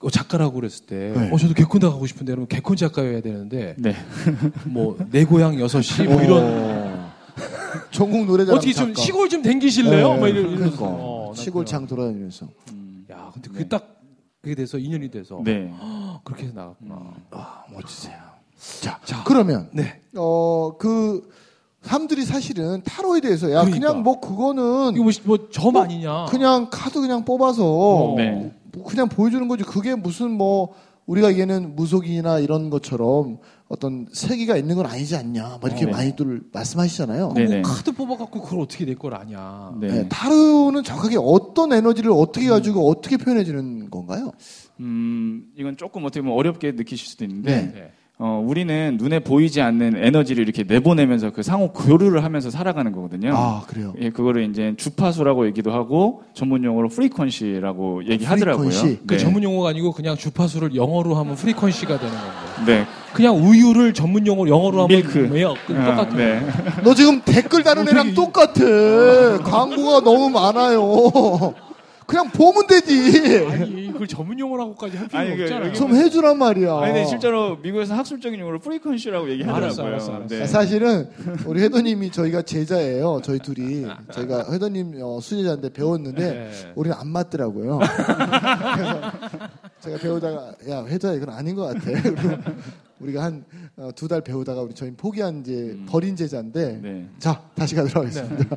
어, 0.00 0.10
작가라고 0.10 0.54
그랬을 0.54 0.86
때, 0.86 1.12
네. 1.12 1.30
어, 1.32 1.36
저도 1.36 1.54
개콘 1.54 1.80
나가고 1.80 2.06
싶은데, 2.06 2.30
그러면 2.30 2.46
개콘 2.46 2.76
작가여야 2.76 3.20
되는데, 3.20 3.74
네. 3.78 3.96
뭐, 4.64 4.96
내 5.10 5.24
고향 5.24 5.58
여섯 5.58 5.82
시, 5.82 6.04
뭐 6.04 6.22
이런, 6.22 6.44
어. 6.44 7.12
전국 7.90 8.24
노래자랑 8.26 8.58
어떻게 8.58 8.72
좀 8.72 8.94
작가. 8.94 9.02
시골 9.02 9.28
좀 9.28 9.42
댕기실래요? 9.42 10.14
네, 10.14 10.20
막 10.20 10.28
이런, 10.28 10.50
이러면서. 10.50 10.76
그러니까. 10.76 10.84
어, 10.86 11.32
난 11.34 11.42
시골 11.42 11.66
장 11.66 11.84
돌아다니면서 11.88 12.46
야, 13.10 13.30
근데 13.34 13.48
네. 13.48 13.52
그게 13.54 13.68
딱, 13.68 13.97
그게 14.48 14.54
돼서, 14.54 14.78
인연이 14.78 15.10
돼서. 15.10 15.42
네. 15.44 15.70
그렇게 16.24 16.44
해서 16.44 16.54
나갔구나. 16.54 17.14
아, 17.32 17.64
멋지세요. 17.70 18.16
자, 18.80 18.98
자. 19.04 19.22
그러면 19.24 19.68
네. 19.74 20.00
어, 20.16 20.72
그 20.78 21.28
사람들이 21.82 22.24
사실은 22.24 22.82
타로에 22.82 23.20
대해서 23.20 23.48
야 23.52 23.60
그러니까. 23.60 23.78
그냥 23.78 24.02
뭐 24.02 24.20
그거는 24.20 24.94
이거 24.96 25.10
뭐점 25.24 25.74
뭐, 25.74 25.82
아니냐? 25.82 26.24
그냥 26.30 26.68
카드 26.70 26.98
그냥 26.98 27.26
뽑아서 27.26 27.62
어. 27.62 28.14
네. 28.16 28.50
뭐 28.72 28.84
그냥 28.84 29.10
보여주는 29.10 29.46
거지 29.48 29.64
그게 29.64 29.94
무슨 29.94 30.30
뭐 30.30 30.74
우리가 31.08 31.30
얘기하는 31.30 31.74
무속이나 31.74 32.38
이런 32.38 32.68
것처럼 32.70 33.38
어떤 33.66 34.06
세계가 34.12 34.56
있는 34.58 34.76
건 34.76 34.84
아니지 34.86 35.16
않냐 35.16 35.58
막 35.60 35.64
이렇게 35.64 35.86
네. 35.86 35.90
많이들 35.90 36.42
말씀하시잖아요. 36.52 37.32
네. 37.32 37.40
뭐 37.40 37.48
네네. 37.50 37.62
카드 37.62 37.92
뽑아갖고 37.92 38.42
그걸 38.42 38.60
어떻게 38.60 38.84
내 38.84 38.94
걸 38.94 39.14
아냐? 39.14 39.74
네. 39.80 39.88
네, 39.88 40.08
타로는 40.08 40.84
정확하게 40.84 41.16
어떤 41.18 41.72
에너지를 41.72 42.10
어떻게 42.12 42.48
가지고 42.48 42.88
어떻게 42.90 43.16
표현해 43.16 43.44
주는 43.44 43.88
건가요? 43.90 44.32
음, 44.80 45.46
이건 45.56 45.76
조금 45.78 46.04
어떻게 46.04 46.20
보면 46.20 46.36
어렵게 46.36 46.72
느끼실 46.72 47.08
수도 47.08 47.24
있는데 47.24 47.72
네. 47.72 47.92
어, 48.20 48.42
우리는 48.44 48.96
눈에 49.00 49.20
보이지 49.20 49.60
않는 49.60 49.94
에너지를 49.96 50.42
이렇게 50.42 50.64
내보내면서 50.64 51.30
그 51.30 51.44
상호 51.44 51.70
교류를 51.72 52.24
하면서 52.24 52.50
살아가는 52.50 52.90
거거든요. 52.90 53.32
아 53.32 53.62
그래요. 53.68 53.92
예, 54.00 54.10
그거를 54.10 54.50
이제 54.50 54.74
주파수라고 54.76 55.46
얘기도 55.46 55.70
하고 55.72 56.22
전문 56.34 56.64
용어로 56.64 56.88
frequency라고 56.88 58.08
얘기하더라고요. 58.10 58.70
frequency? 58.70 58.98
그 59.06 59.14
네. 59.14 59.18
전문 59.18 59.44
용어가 59.44 59.68
아니고 59.68 59.92
그냥 59.92 60.16
주파수를 60.16 60.74
영어로 60.74 61.14
하면 61.14 61.36
frequency가 61.36 61.86
되는 62.00 62.12
건데. 62.56 62.78
네. 62.80 62.86
그냥 63.12 63.36
우유를 63.36 63.94
전문 63.94 64.26
용어로 64.26 64.50
영어로 64.50 64.82
하면 64.82 64.88
milk. 64.88 65.28
왜요? 65.30 65.54
그 65.68 65.74
똑같아요. 65.74 66.16
네. 66.16 66.40
너 66.82 66.94
지금 66.94 67.20
댓글 67.24 67.62
다는 67.62 67.86
어, 67.86 67.90
애랑 67.92 68.02
되게- 68.06 68.14
똑같아. 68.16 69.38
광고가 69.44 70.00
너무 70.02 70.28
많아요. 70.28 71.54
그냥 72.08 72.30
보면 72.30 72.66
되지. 72.66 73.46
아니 73.50 73.92
그걸 73.92 74.06
전문 74.06 74.38
용어라고까지 74.38 74.96
할 74.96 75.08
필요 75.08 75.18
아니, 75.18 75.36
그 75.36 75.42
없잖아요. 75.42 75.66
여기 75.66 75.78
좀 75.78 75.94
해주란 75.94 76.38
말이야. 76.38 76.78
아니, 76.78 76.92
근데 76.94 77.04
실제로 77.04 77.56
미국에서 77.56 77.94
학술적인 77.94 78.40
용어로 78.40 78.60
프리퀀시라고 78.60 79.28
얘기하더라고요. 79.28 79.64
알았어, 79.66 79.82
알았어, 79.84 80.12
알았어. 80.14 80.26
네. 80.34 80.42
아, 80.42 80.46
사실은 80.46 81.10
우리 81.44 81.60
회도님이 81.60 82.10
저희가 82.10 82.40
제자예요. 82.42 83.20
저희 83.22 83.38
둘이 83.40 83.86
저희가 84.10 84.50
회도님 84.50 84.94
어, 85.02 85.20
수제자인데 85.20 85.68
배웠는데 85.74 86.22
네. 86.32 86.72
우리는 86.76 86.96
안 86.98 87.08
맞더라고요. 87.08 87.78
그래서 88.74 89.12
제가 89.82 89.98
배우다가 89.98 90.52
야 90.70 90.84
회도야 90.86 91.12
이건 91.12 91.28
아닌 91.28 91.54
것 91.54 91.66
같아. 91.66 91.90
우리가 93.00 93.22
한 93.24 93.44
두 93.94 94.08
달 94.08 94.20
배우다가 94.22 94.62
우리 94.62 94.74
저희 94.74 94.90
포기한 94.92 95.40
이제 95.40 95.78
버린 95.86 96.16
제자인데 96.16 96.80
네. 96.82 97.06
자 97.18 97.40
다시 97.54 97.74
가도록 97.74 97.96
하겠습니다. 98.04 98.56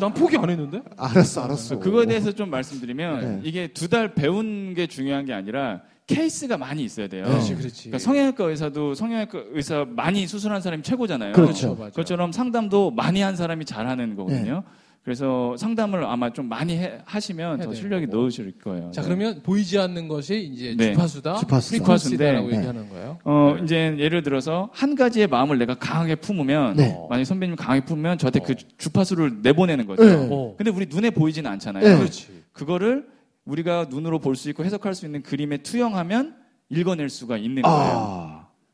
난 0.00 0.14
포기 0.14 0.36
안 0.36 0.48
했는데? 0.50 0.82
알았어 0.96 1.44
알았어. 1.44 1.78
그거에 1.78 2.06
대해서 2.06 2.30
좀 2.32 2.50
말씀드리면 2.50 3.20
네. 3.20 3.40
이게 3.44 3.68
두 3.68 3.88
달 3.88 4.14
배운 4.14 4.74
게 4.74 4.86
중요한 4.86 5.24
게 5.24 5.32
아니라 5.32 5.80
케이스가 6.06 6.56
많이 6.56 6.84
있어야 6.84 7.08
돼요. 7.08 7.24
그렇지, 7.24 7.54
그렇지. 7.56 7.82
그러니까 7.90 7.98
성형외과 7.98 8.44
의사도 8.44 8.94
성형외과 8.94 9.42
의사 9.52 9.84
많이 9.88 10.26
수술한 10.26 10.60
사람이 10.60 10.82
최고잖아요. 10.82 11.32
그렇죠. 11.32 11.74
맞아. 11.74 11.90
그것처럼 11.90 12.30
상담도 12.32 12.92
많이 12.92 13.20
한 13.22 13.34
사람이 13.36 13.64
잘하는 13.64 14.14
거거든요. 14.14 14.62
그래서 15.10 15.56
상담을 15.56 16.04
아마 16.04 16.32
좀 16.32 16.48
많이 16.48 16.76
해- 16.76 16.98
하시면 17.04 17.60
더 17.60 17.72
실력이. 17.72 18.08
느실 18.08 18.58
거예요. 18.58 18.90
자 18.90 19.02
네. 19.02 19.06
그러면 19.06 19.40
보이지 19.40 19.78
않는 19.78 20.08
것이 20.08 20.50
이제 20.52 20.74
네. 20.76 20.94
주파수다, 20.94 21.36
주파수다. 21.36 21.84
frequency다라고 21.84 22.48
네. 22.50 22.56
얘기하는 22.56 22.88
거예요. 22.88 23.18
어 23.22 23.56
이제 23.62 23.94
예를 24.00 24.24
들어서 24.24 24.68
한 24.72 24.96
가지의 24.96 25.28
마음을 25.28 25.58
내가 25.58 25.76
강하게 25.76 26.16
품으면 26.16 26.74
네. 26.74 26.98
만약 27.08 27.20
에 27.20 27.24
선배님 27.24 27.54
강하게 27.54 27.84
품으면 27.84 28.18
저한테 28.18 28.40
그 28.40 28.56
주파수를 28.78 29.42
내보내는 29.42 29.86
거죠. 29.86 30.04
네. 30.04 30.28
어. 30.28 30.54
근데 30.58 30.72
우리 30.72 30.86
눈에 30.90 31.10
보이지는 31.10 31.48
않잖아요. 31.52 31.84
네. 31.84 31.96
그렇지. 31.98 32.42
그거를 32.52 33.06
우리가 33.44 33.86
눈으로 33.88 34.18
볼 34.18 34.34
수 34.34 34.50
있고 34.50 34.64
해석할 34.64 34.96
수 34.96 35.06
있는 35.06 35.22
그림에 35.22 35.58
투영하면 35.58 36.34
읽어낼 36.68 37.10
수가 37.10 37.36
있는 37.36 37.62
거예요. 37.62 37.78
아 37.78 38.25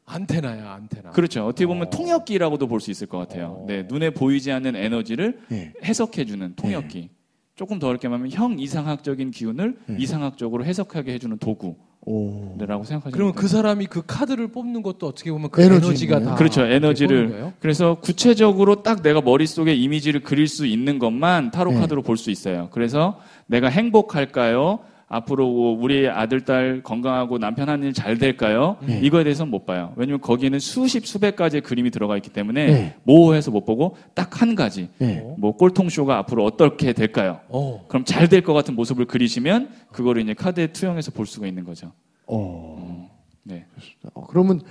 안테나야 0.05 0.73
안테나. 0.73 1.11
그렇죠. 1.11 1.47
어떻게 1.47 1.67
보면 1.67 1.87
어. 1.87 1.91
통역기라고도 1.91 2.67
볼 2.67 2.81
수 2.81 2.91
있을 2.91 3.07
것 3.07 3.19
같아요. 3.19 3.59
어. 3.63 3.65
네, 3.69 3.85
눈에 3.89 4.11
보이지 4.11 4.51
않는 4.53 4.75
에너지를 4.77 5.39
네. 5.49 5.73
해석해주는 5.85 6.55
통역기. 6.57 7.11
조금 7.55 7.79
더 7.79 7.89
어렵게 7.89 8.09
말하면 8.09 8.31
형 8.33 8.59
이상학적인 8.59 9.31
기운을 9.31 9.77
네. 9.87 9.97
이상학적으로 9.99 10.65
해석하게 10.65 11.13
해주는 11.13 11.37
도구 11.39 11.77
라고 12.05 12.11
오. 12.11 12.57
생각하시면 12.59 13.13
그러면 13.13 13.35
그. 13.35 13.47
사람이 13.47 13.87
그 13.87 14.03
카드를 14.05 14.49
뽑는 14.49 14.83
것도 14.83 15.07
어떻게 15.07 15.31
보면 15.31 15.51
그 15.51 15.63
에너지 15.63 15.87
에너지가 15.87 16.17
있네. 16.19 16.29
다 16.31 16.35
그렇죠. 16.35 16.63
에너지를. 16.65 17.53
그래서 17.61 17.95
구체적으로 18.01 18.83
딱 18.83 19.03
내가 19.03 19.21
머릿속에 19.21 19.73
이미지를 19.75 20.23
그릴 20.23 20.49
수 20.49 20.67
있는 20.67 20.99
것만 20.99 21.53
타로 21.53 21.71
네. 21.73 21.79
카드로 21.79 22.03
볼 22.03 22.17
수 22.17 22.31
있어요. 22.33 22.69
그래서 22.73 23.21
내가 23.47 23.69
행복할까요? 23.69 24.81
앞으로 25.13 25.77
우리 25.79 26.09
아들, 26.09 26.41
딸 26.45 26.83
건강하고 26.83 27.39
남편 27.39 27.69
하는 27.69 27.87
일 27.89 27.93
잘 27.93 28.17
될까요? 28.19 28.79
네. 28.87 28.99
이거에 29.03 29.23
대해서는 29.25 29.51
못 29.51 29.67
봐요. 29.67 29.93
왜냐면 29.97 30.21
거기에는 30.21 30.59
수십, 30.59 31.07
수백 31.07 31.37
가지의 31.37 31.61
그림이 31.61 31.91
들어가 31.91 32.17
있기 32.17 32.31
때문에 32.31 32.67
네. 32.67 32.97
모호해서 33.05 33.51
못 33.51 33.65
보고 33.65 33.97
딱 34.15 34.41
한 34.43 34.55
가지. 34.55 34.89
네. 34.99 35.21
어. 35.23 35.37
뭐 35.39 35.57
꼴통쇼가 35.57 36.17
앞으로 36.19 36.45
어떻게 36.45 36.93
될까요? 36.95 37.41
어. 37.49 37.85
그럼 37.89 38.05
잘 38.05 38.29
될 38.29 38.41
것 38.43 38.55
같은 38.55 38.75
모습을 38.75 39.05
그리시면 39.05 39.69
그거를 39.93 40.23
이제 40.23 40.33
카드에 40.35 40.69
투영해서 40.69 41.11
볼 41.13 41.27
수가 41.27 41.47
있는 41.47 41.65
거죠. 41.65 41.93
어. 42.27 43.11
네. 43.45 43.67
어, 44.15 44.27
그러면 44.27 44.63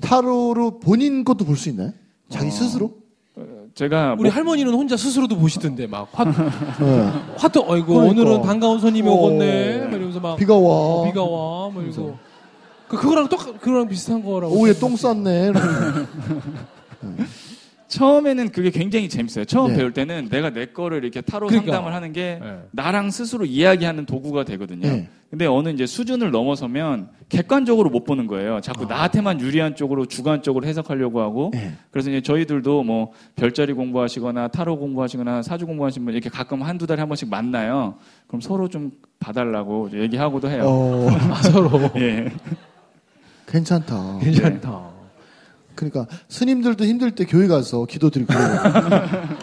타로로 0.00 0.80
본인 0.80 1.24
것도 1.24 1.44
볼 1.44 1.56
수 1.56 1.68
있나요? 1.68 1.92
자기 2.28 2.46
어. 2.46 2.50
스스로? 2.50 2.94
제가 3.74 4.14
우리 4.18 4.24
뭐- 4.24 4.32
할머니는 4.32 4.72
혼자 4.74 4.96
스스로도 4.96 5.36
보시던데 5.36 5.86
막 5.86 6.08
화, 6.12 6.24
네. 6.80 7.10
화도 7.36 7.64
어이구 7.66 7.94
그러니까. 7.94 8.10
오늘은 8.22 8.42
반가운 8.42 8.78
손님이 8.80 9.08
어. 9.08 9.12
오겠네. 9.12 9.78
막 9.84 9.92
이러면서 9.92 10.20
막 10.20 10.36
비가 10.36 10.54
와. 10.54 10.60
어, 10.62 11.04
비가 11.04 11.22
와. 11.22 11.70
뭐 11.70 11.82
이러고 11.82 12.18
그 12.88 12.96
그거랑 12.96 13.28
똑 13.28 13.60
그거랑 13.60 13.88
비슷한 13.88 14.24
거라고. 14.24 14.54
오후에 14.54 14.72
똥 14.74 14.96
쌌네. 14.96 15.52
처음에는 17.90 18.50
그게 18.50 18.70
굉장히 18.70 19.08
재밌어요. 19.08 19.44
처음 19.44 19.72
네. 19.72 19.78
배울 19.78 19.92
때는 19.92 20.28
내가 20.30 20.50
내 20.50 20.66
거를 20.66 21.02
이렇게 21.02 21.20
타로 21.20 21.48
그러니까. 21.48 21.72
상담을 21.72 21.92
하는 21.92 22.12
게 22.12 22.38
네. 22.40 22.58
나랑 22.70 23.10
스스로 23.10 23.44
이야기하는 23.44 24.06
도구가 24.06 24.44
되거든요. 24.44 24.88
네. 24.88 25.08
근데 25.28 25.46
어느 25.46 25.68
이제 25.68 25.86
수준을 25.86 26.30
넘어서면 26.30 27.08
객관적으로 27.28 27.90
못 27.90 28.04
보는 28.04 28.26
거예요. 28.26 28.60
자꾸 28.60 28.86
나한테만 28.86 29.40
유리한 29.40 29.74
쪽으로 29.76 30.06
주관적으로 30.06 30.66
해석하려고 30.66 31.20
하고 31.20 31.50
네. 31.52 31.72
그래서 31.90 32.10
이제 32.10 32.20
저희들도 32.20 32.82
뭐 32.84 33.12
별자리 33.36 33.72
공부하시거나 33.72 34.48
타로 34.48 34.78
공부하시거나 34.78 35.42
사주 35.42 35.66
공부하시는 35.66 36.04
분 36.04 36.14
이렇게 36.14 36.30
가끔 36.30 36.62
한두 36.62 36.86
달에 36.86 37.00
한 37.00 37.08
번씩 37.08 37.28
만나요. 37.28 37.96
그럼 38.28 38.40
서로 38.40 38.68
좀 38.68 38.92
봐달라고 39.18 39.90
얘기하고도 39.92 40.48
해요. 40.48 40.62
어, 40.64 41.08
아, 41.10 41.34
서로 41.42 41.90
예. 41.96 42.30
괜찮다. 43.46 44.18
괜찮다. 44.20 44.99
그러니까 45.80 46.06
스님들도 46.28 46.84
힘들 46.84 47.14
때 47.14 47.24
교회 47.24 47.46
가서 47.46 47.86
기도드리고 47.86 48.32
그러니까 48.36 49.38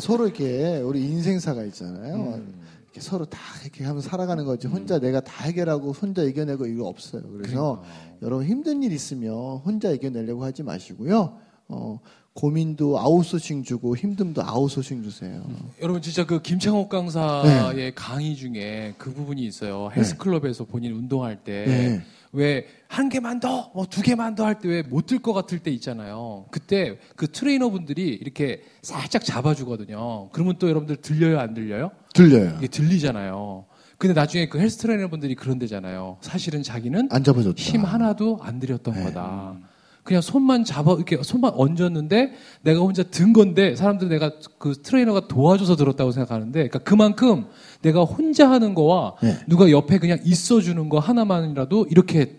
서로 0.00 0.26
이렇게 0.26 0.78
우리 0.78 1.00
인생사가 1.00 1.64
있잖아요. 1.64 2.40
이렇게 2.84 3.00
서로 3.00 3.24
다 3.24 3.40
이렇게 3.62 3.84
하면서 3.84 4.08
살아가는 4.08 4.44
거지. 4.44 4.68
혼자 4.68 5.00
내가 5.00 5.20
다 5.20 5.44
해결하고 5.44 5.92
혼자 5.92 6.22
이겨내고 6.22 6.66
이거 6.66 6.86
없어요. 6.86 7.22
그래서 7.32 7.82
여러분 8.22 8.46
힘든 8.46 8.84
일 8.84 8.92
있으면 8.92 9.34
혼자 9.64 9.90
이겨내려고 9.90 10.44
하지 10.44 10.62
마시고요. 10.62 11.36
어, 11.68 11.98
고민도 12.34 12.98
아웃소싱 12.98 13.64
주고 13.64 13.96
힘듦도 13.96 14.46
아웃소싱 14.46 15.02
주세요. 15.02 15.42
여러분 15.82 16.00
진짜 16.00 16.24
그 16.24 16.40
김창옥 16.40 16.88
강사의 16.88 17.94
강의 17.96 18.36
중에 18.36 18.94
그 18.98 19.12
부분이 19.12 19.42
있어요. 19.42 19.90
헬스클럽에서 19.96 20.64
본인 20.64 20.92
운동할 20.92 21.42
때 21.42 21.64
네. 21.66 22.02
왜 22.32 22.66
한 22.88 23.08
개만 23.08 23.40
더, 23.40 23.70
뭐 23.74 23.86
두 23.86 24.02
개만 24.02 24.34
더 24.34 24.44
할 24.44 24.58
때 24.60 24.68
왜 24.68 24.82
못 24.88 25.06
들 25.06 25.20
것 25.20 25.32
같을 25.32 25.58
때 25.60 25.70
있잖아요. 25.70 26.46
그때 26.50 26.98
그 27.16 27.30
트레이너 27.30 27.70
분들이 27.70 28.08
이렇게 28.08 28.62
살짝 28.82 29.24
잡아주거든요. 29.24 30.28
그러면 30.32 30.56
또 30.58 30.68
여러분들 30.68 30.96
들려요, 30.96 31.38
안 31.40 31.54
들려요? 31.54 31.90
들려요. 32.14 32.54
이게 32.58 32.68
들리잖아요. 32.68 33.64
근데 33.98 34.14
나중에 34.14 34.48
그 34.48 34.58
헬스 34.58 34.78
트레이너 34.78 35.08
분들이 35.08 35.34
그런데잖아요. 35.34 36.18
사실은 36.20 36.62
자기는 36.62 37.08
안 37.10 37.22
잡아줬다. 37.24 37.56
힘 37.62 37.84
하나도 37.84 38.38
안 38.42 38.58
들였던 38.58 38.94
네. 38.94 39.04
거다. 39.04 39.56
그냥 40.02 40.20
손만 40.20 40.64
잡아 40.64 40.94
이렇게 40.94 41.22
손만 41.22 41.52
얹었는데 41.54 42.32
내가 42.62 42.80
혼자 42.80 43.02
든 43.04 43.32
건데 43.32 43.76
사람들은 43.76 44.10
내가 44.10 44.32
그 44.58 44.74
트레이너가 44.82 45.28
도와줘서 45.28 45.76
들었다고 45.76 46.10
생각하는데 46.10 46.52
그러니까 46.52 46.78
그만큼 46.80 47.46
내가 47.82 48.02
혼자 48.02 48.50
하는 48.50 48.74
거와 48.74 49.14
네. 49.22 49.36
누가 49.46 49.70
옆에 49.70 49.98
그냥 49.98 50.18
있어 50.24 50.60
주는 50.60 50.88
거 50.88 50.98
하나만이라도 50.98 51.86
이렇게 51.90 52.36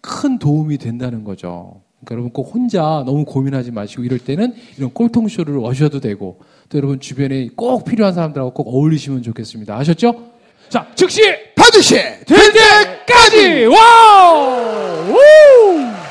큰 0.00 0.38
도움이 0.38 0.78
된다는 0.78 1.24
거죠. 1.24 1.82
그러니까 2.04 2.12
여러분 2.14 2.32
꼭 2.32 2.54
혼자 2.54 3.02
너무 3.04 3.24
고민하지 3.24 3.72
마시고 3.72 4.04
이럴 4.04 4.18
때는 4.18 4.54
이런 4.78 4.92
꼴통쇼를 4.92 5.56
와셔도 5.56 6.00
되고 6.00 6.38
또 6.68 6.78
여러분 6.78 7.00
주변에 7.00 7.48
꼭 7.56 7.84
필요한 7.84 8.14
사람들하고 8.14 8.52
꼭 8.52 8.68
어울리시면 8.68 9.22
좋겠습니다. 9.22 9.76
아셨죠? 9.76 10.30
자, 10.68 10.86
즉시 10.94 11.20
반드시 11.56 11.94
될 11.94 12.52
때까지 12.52 13.66
와우! 13.66 15.10
우! 15.10 16.09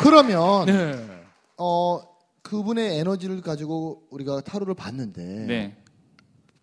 그러면 0.00 0.66
네. 0.66 0.94
어 1.56 2.00
그분의 2.42 2.98
에너지를 2.98 3.40
가지고 3.42 4.02
우리가 4.10 4.40
타로를 4.40 4.74
봤는데 4.74 5.22
네. 5.46 5.76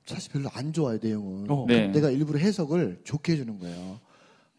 사실 0.05 0.31
별로 0.31 0.49
안 0.53 0.73
좋아요 0.73 0.97
내용은. 1.01 1.45
어. 1.49 1.65
네. 1.67 1.87
내가 1.87 2.09
일부러 2.09 2.39
해석을 2.39 3.01
좋게 3.03 3.33
해주는 3.33 3.59
거예요. 3.59 3.99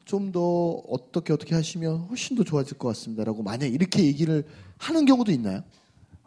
좀 0.04 0.32
더 0.32 0.40
어떻게 0.88 1.34
어떻게 1.34 1.54
하시면 1.54 2.06
훨씬 2.08 2.34
더 2.36 2.42
좋아질 2.42 2.78
것 2.78 2.88
같습니다라고 2.88 3.42
만약 3.42 3.66
이렇게 3.66 4.04
얘기를 4.04 4.44
하는 4.78 5.04
경우도 5.04 5.30
있나요? 5.32 5.62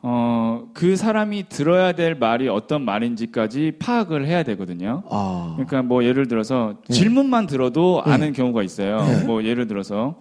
어, 0.04 0.68
그 0.74 0.96
사람이 0.96 1.50
들어야 1.50 1.92
될 1.94 2.16
말이 2.16 2.48
어떤 2.48 2.84
말인지까지 2.84 3.74
파악을 3.80 4.28
해야 4.28 4.44
되거든요. 4.44 5.04
아, 5.10 5.54
그러니까 5.56 5.82
뭐 5.84 6.04
예를 6.04 6.28
들어서 6.28 6.76
네. 6.88 6.94
질문만 6.94 7.48
들어도 7.48 8.04
네. 8.06 8.12
아는 8.12 8.34
경우가 8.34 8.62
있어요. 8.64 9.04
네. 9.04 9.24
뭐 9.24 9.44
예를 9.44 9.68
들어서 9.68 10.20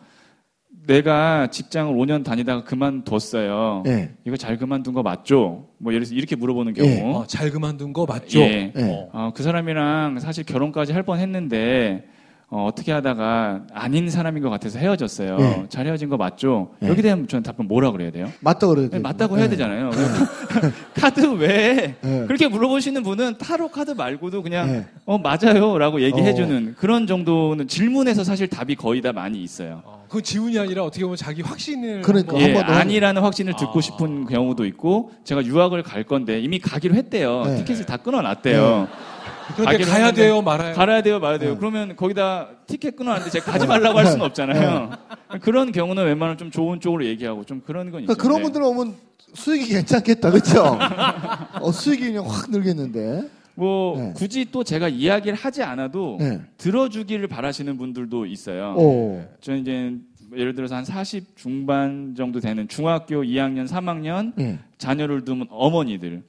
내가 0.91 1.47
직장을 1.47 1.95
5년 1.95 2.25
다니다가 2.25 2.65
그만뒀어요. 2.65 3.85
네. 3.87 4.11
이거 4.27 4.37
잘 4.37 4.57
그만둔 4.57 4.93
거 4.93 5.03
맞죠? 5.05 5.69
뭐 5.79 5.93
예를 5.93 6.05
들어서 6.05 6.17
이렇게 6.17 6.35
물어보는 6.35 6.75
경우. 6.75 6.89
네. 6.89 7.03
어, 7.15 7.25
잘 7.29 7.51
그만둔 7.51 7.93
거 7.93 8.07
맞죠? 8.07 8.41
예. 8.41 8.73
네. 8.75 8.83
어. 8.91 9.09
어, 9.13 9.31
그 9.33 9.45
사람이랑 9.45 10.19
사실 10.19 10.45
결혼까지 10.45 10.93
할 10.93 11.05
뻔했는데 11.05 12.07
어, 12.49 12.67
어떻게 12.67 12.91
하다가 12.91 13.67
아닌 13.73 14.11
사람인 14.11 14.43
것 14.43 14.51
같아서 14.51 14.81
헤어졌어요. 14.81 15.37
네. 15.37 15.67
잘 15.69 15.87
헤어진 15.87 16.09
거 16.09 16.17
맞죠? 16.17 16.73
네. 16.81 16.89
여기 16.89 17.03
대한 17.03 17.29
저는 17.29 17.45
답변 17.45 17.69
뭐라 17.69 17.93
그래야 17.93 18.11
돼요? 18.11 18.29
맞다 18.41 18.67
그래야 18.67 18.87
네, 18.87 18.97
돼. 18.97 18.99
맞다고 18.99 19.39
해야 19.39 19.49
되잖아요. 19.49 19.91
카드 20.97 21.25
외에 21.35 21.95
네. 22.01 22.25
그렇게 22.27 22.49
물어보시는 22.49 23.05
분은 23.05 23.39
타로 23.39 23.69
카드 23.69 23.93
말고도 23.93 24.43
그냥 24.43 24.67
네. 24.67 24.87
어 25.07 25.19
맞아요 25.19 25.79
라고 25.79 26.01
얘기해주는 26.03 26.71
어. 26.71 26.75
그런 26.77 27.07
정도는 27.07 27.69
질문에서 27.69 28.25
사실 28.25 28.49
답이 28.49 28.75
거의 28.75 29.01
다 29.01 29.13
많이 29.13 29.41
있어요. 29.41 29.83
어, 29.85 30.00
그건 30.11 30.25
지훈이 30.25 30.59
아니라 30.59 30.83
어떻게 30.83 31.05
보면 31.05 31.17
자기 31.17 31.41
확신을 31.41 32.03
그러니까. 32.03 32.37
예, 32.41 32.47
한번 32.47 32.67
더 32.67 32.73
아니라는 32.73 33.23
확신을 33.23 33.55
듣고 33.57 33.79
아. 33.79 33.81
싶은 33.81 34.27
경우도 34.27 34.67
있고 34.67 35.13
제가 35.23 35.45
유학을 35.45 35.85
갈 35.85 36.03
건데 36.03 36.41
이미 36.41 36.59
가기로 36.59 36.97
했대요. 36.97 37.45
네. 37.47 37.59
티켓을 37.59 37.87
다 37.87 37.97
끊어놨대요. 37.97 38.89
그런데 39.55 39.65
가기로 39.65 39.89
가야 39.89 40.07
했는데 40.07 40.23
돼요, 40.23 40.43
말아요. 40.43 40.75
갈아야 40.75 41.03
돼요, 41.03 41.21
말아야 41.21 41.39
돼요. 41.39 41.53
네. 41.53 41.57
그러면 41.57 41.95
거기다 41.95 42.49
티켓 42.67 42.97
끊어놨는데 42.97 43.31
제가 43.31 43.53
가지 43.53 43.69
말라고 43.69 43.99
할 44.01 44.07
수는 44.07 44.27
없잖아요. 44.27 44.91
그런 45.43 45.71
경우는 45.71 46.05
웬만하면 46.05 46.39
좀 46.39 46.51
좋은 46.51 46.81
쪽으로 46.81 47.05
얘기하고 47.07 47.45
좀 47.45 47.63
그런 47.65 47.93
건. 47.93 48.05
그러니까 48.05 48.15
그런 48.15 48.39
네. 48.39 48.43
분들은 48.43 48.67
오면 48.67 48.95
수익이 49.35 49.69
괜찮겠다, 49.69 50.33
그렇죠? 50.33 50.77
어, 51.61 51.71
수익이 51.71 52.07
그냥 52.07 52.29
확 52.29 52.51
늘겠는데. 52.51 53.29
뭐 53.61 53.99
네. 53.99 54.13
굳이 54.15 54.47
또 54.51 54.65
제가 54.65 54.89
이야기를 54.89 55.37
하지 55.37 55.63
않아도 55.63 56.17
네. 56.19 56.41
들어주기를 56.57 57.29
바라시는 57.29 57.77
분들도 57.77 58.25
있어요. 58.25 58.75
오, 58.75 59.23
저는 59.43 59.61
이제 59.61 59.95
예를 60.35 60.55
들어서 60.55 60.77
한 60.77 60.85
40 60.85 61.37
중반 61.37 62.15
정도 62.17 62.41
되는 62.41 62.67
중학교 62.69 63.23
2학년, 63.23 63.69
3학년 63.69 64.33
예, 64.41 64.59
자녀를 64.79 65.27
둔 65.27 65.45
어머니들. 65.51 66.23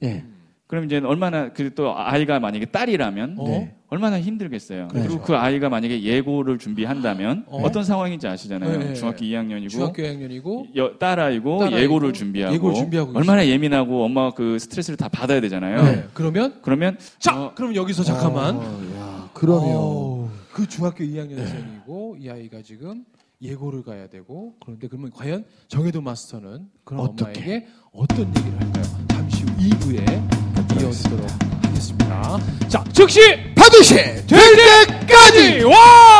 예, 0.72 0.74
그럼 0.74 0.84
이제 0.86 0.98
얼마나 1.04 1.52
그 1.52 1.72
또 1.74 1.94
아이가 1.96 2.38
만약에 2.40 2.66
딸이라면 2.66 3.36
어? 3.38 3.48
네. 3.48 3.74
얼마나 3.88 4.18
힘들겠어요. 4.20 4.88
그렇죠. 4.88 5.08
그리고 5.08 5.22
그 5.22 5.36
아이가 5.36 5.68
만약에 5.68 6.02
예고를 6.02 6.58
준비한다면 6.58 7.44
어? 7.46 7.62
어? 7.62 7.70
떤 7.70 7.84
상황인지 7.84 8.26
아시잖아요. 8.26 8.78
네. 8.78 8.94
중학교 8.94 9.18
2학년이고 9.24 9.68
중학교 9.70 10.02
2학년이고 10.02 10.76
여- 10.76 10.98
딸아이고 10.98 11.58
딸아이고 11.58 11.78
예고를 11.82 12.12
준비하고, 12.12 12.54
예고를 12.54 12.74
준비하고 12.76 13.16
얼마나 13.16 13.46
예민하고 13.46 14.04
엄마가 14.04 14.30
그 14.34 14.58
스트레스를 14.58 14.96
다 14.96 15.08
받아야 15.08 15.40
되잖아요. 15.42 15.82
네. 15.82 16.04
그러면 16.14 16.58
그러면 16.62 16.98
자, 17.18 17.38
어, 17.42 17.52
그럼 17.54 17.74
여기서 17.74 18.02
잠깐만. 18.02 18.56
어, 18.56 18.80
야, 18.98 19.30
그러면. 19.34 20.30
그 20.52 20.66
중학교 20.68 21.02
2학년생이고 21.04 22.16
이 22.22 22.28
아이가 22.28 22.60
지금 22.62 23.04
예고를 23.40 23.82
가야 23.82 24.06
되고 24.08 24.54
그런데 24.62 24.86
그러면 24.88 25.10
과연 25.10 25.44
정혜도 25.68 26.02
마스터는 26.02 26.68
그런 26.84 27.00
어떻게? 27.02 27.40
엄마에게 27.40 27.66
어떤 27.92 28.28
얘기를 28.28 28.60
할까요? 28.60 28.84
잠시 29.08 29.42
후 29.44 29.48
2부에 29.56 30.41
네, 30.82 30.86
이어지도록 30.86 31.26
하겠습니다. 31.62 32.38
자, 32.68 32.84
즉시 32.92 33.20
반드시 33.54 33.94
될 33.94 34.26
때까지 34.26 35.62
와! 35.62 36.11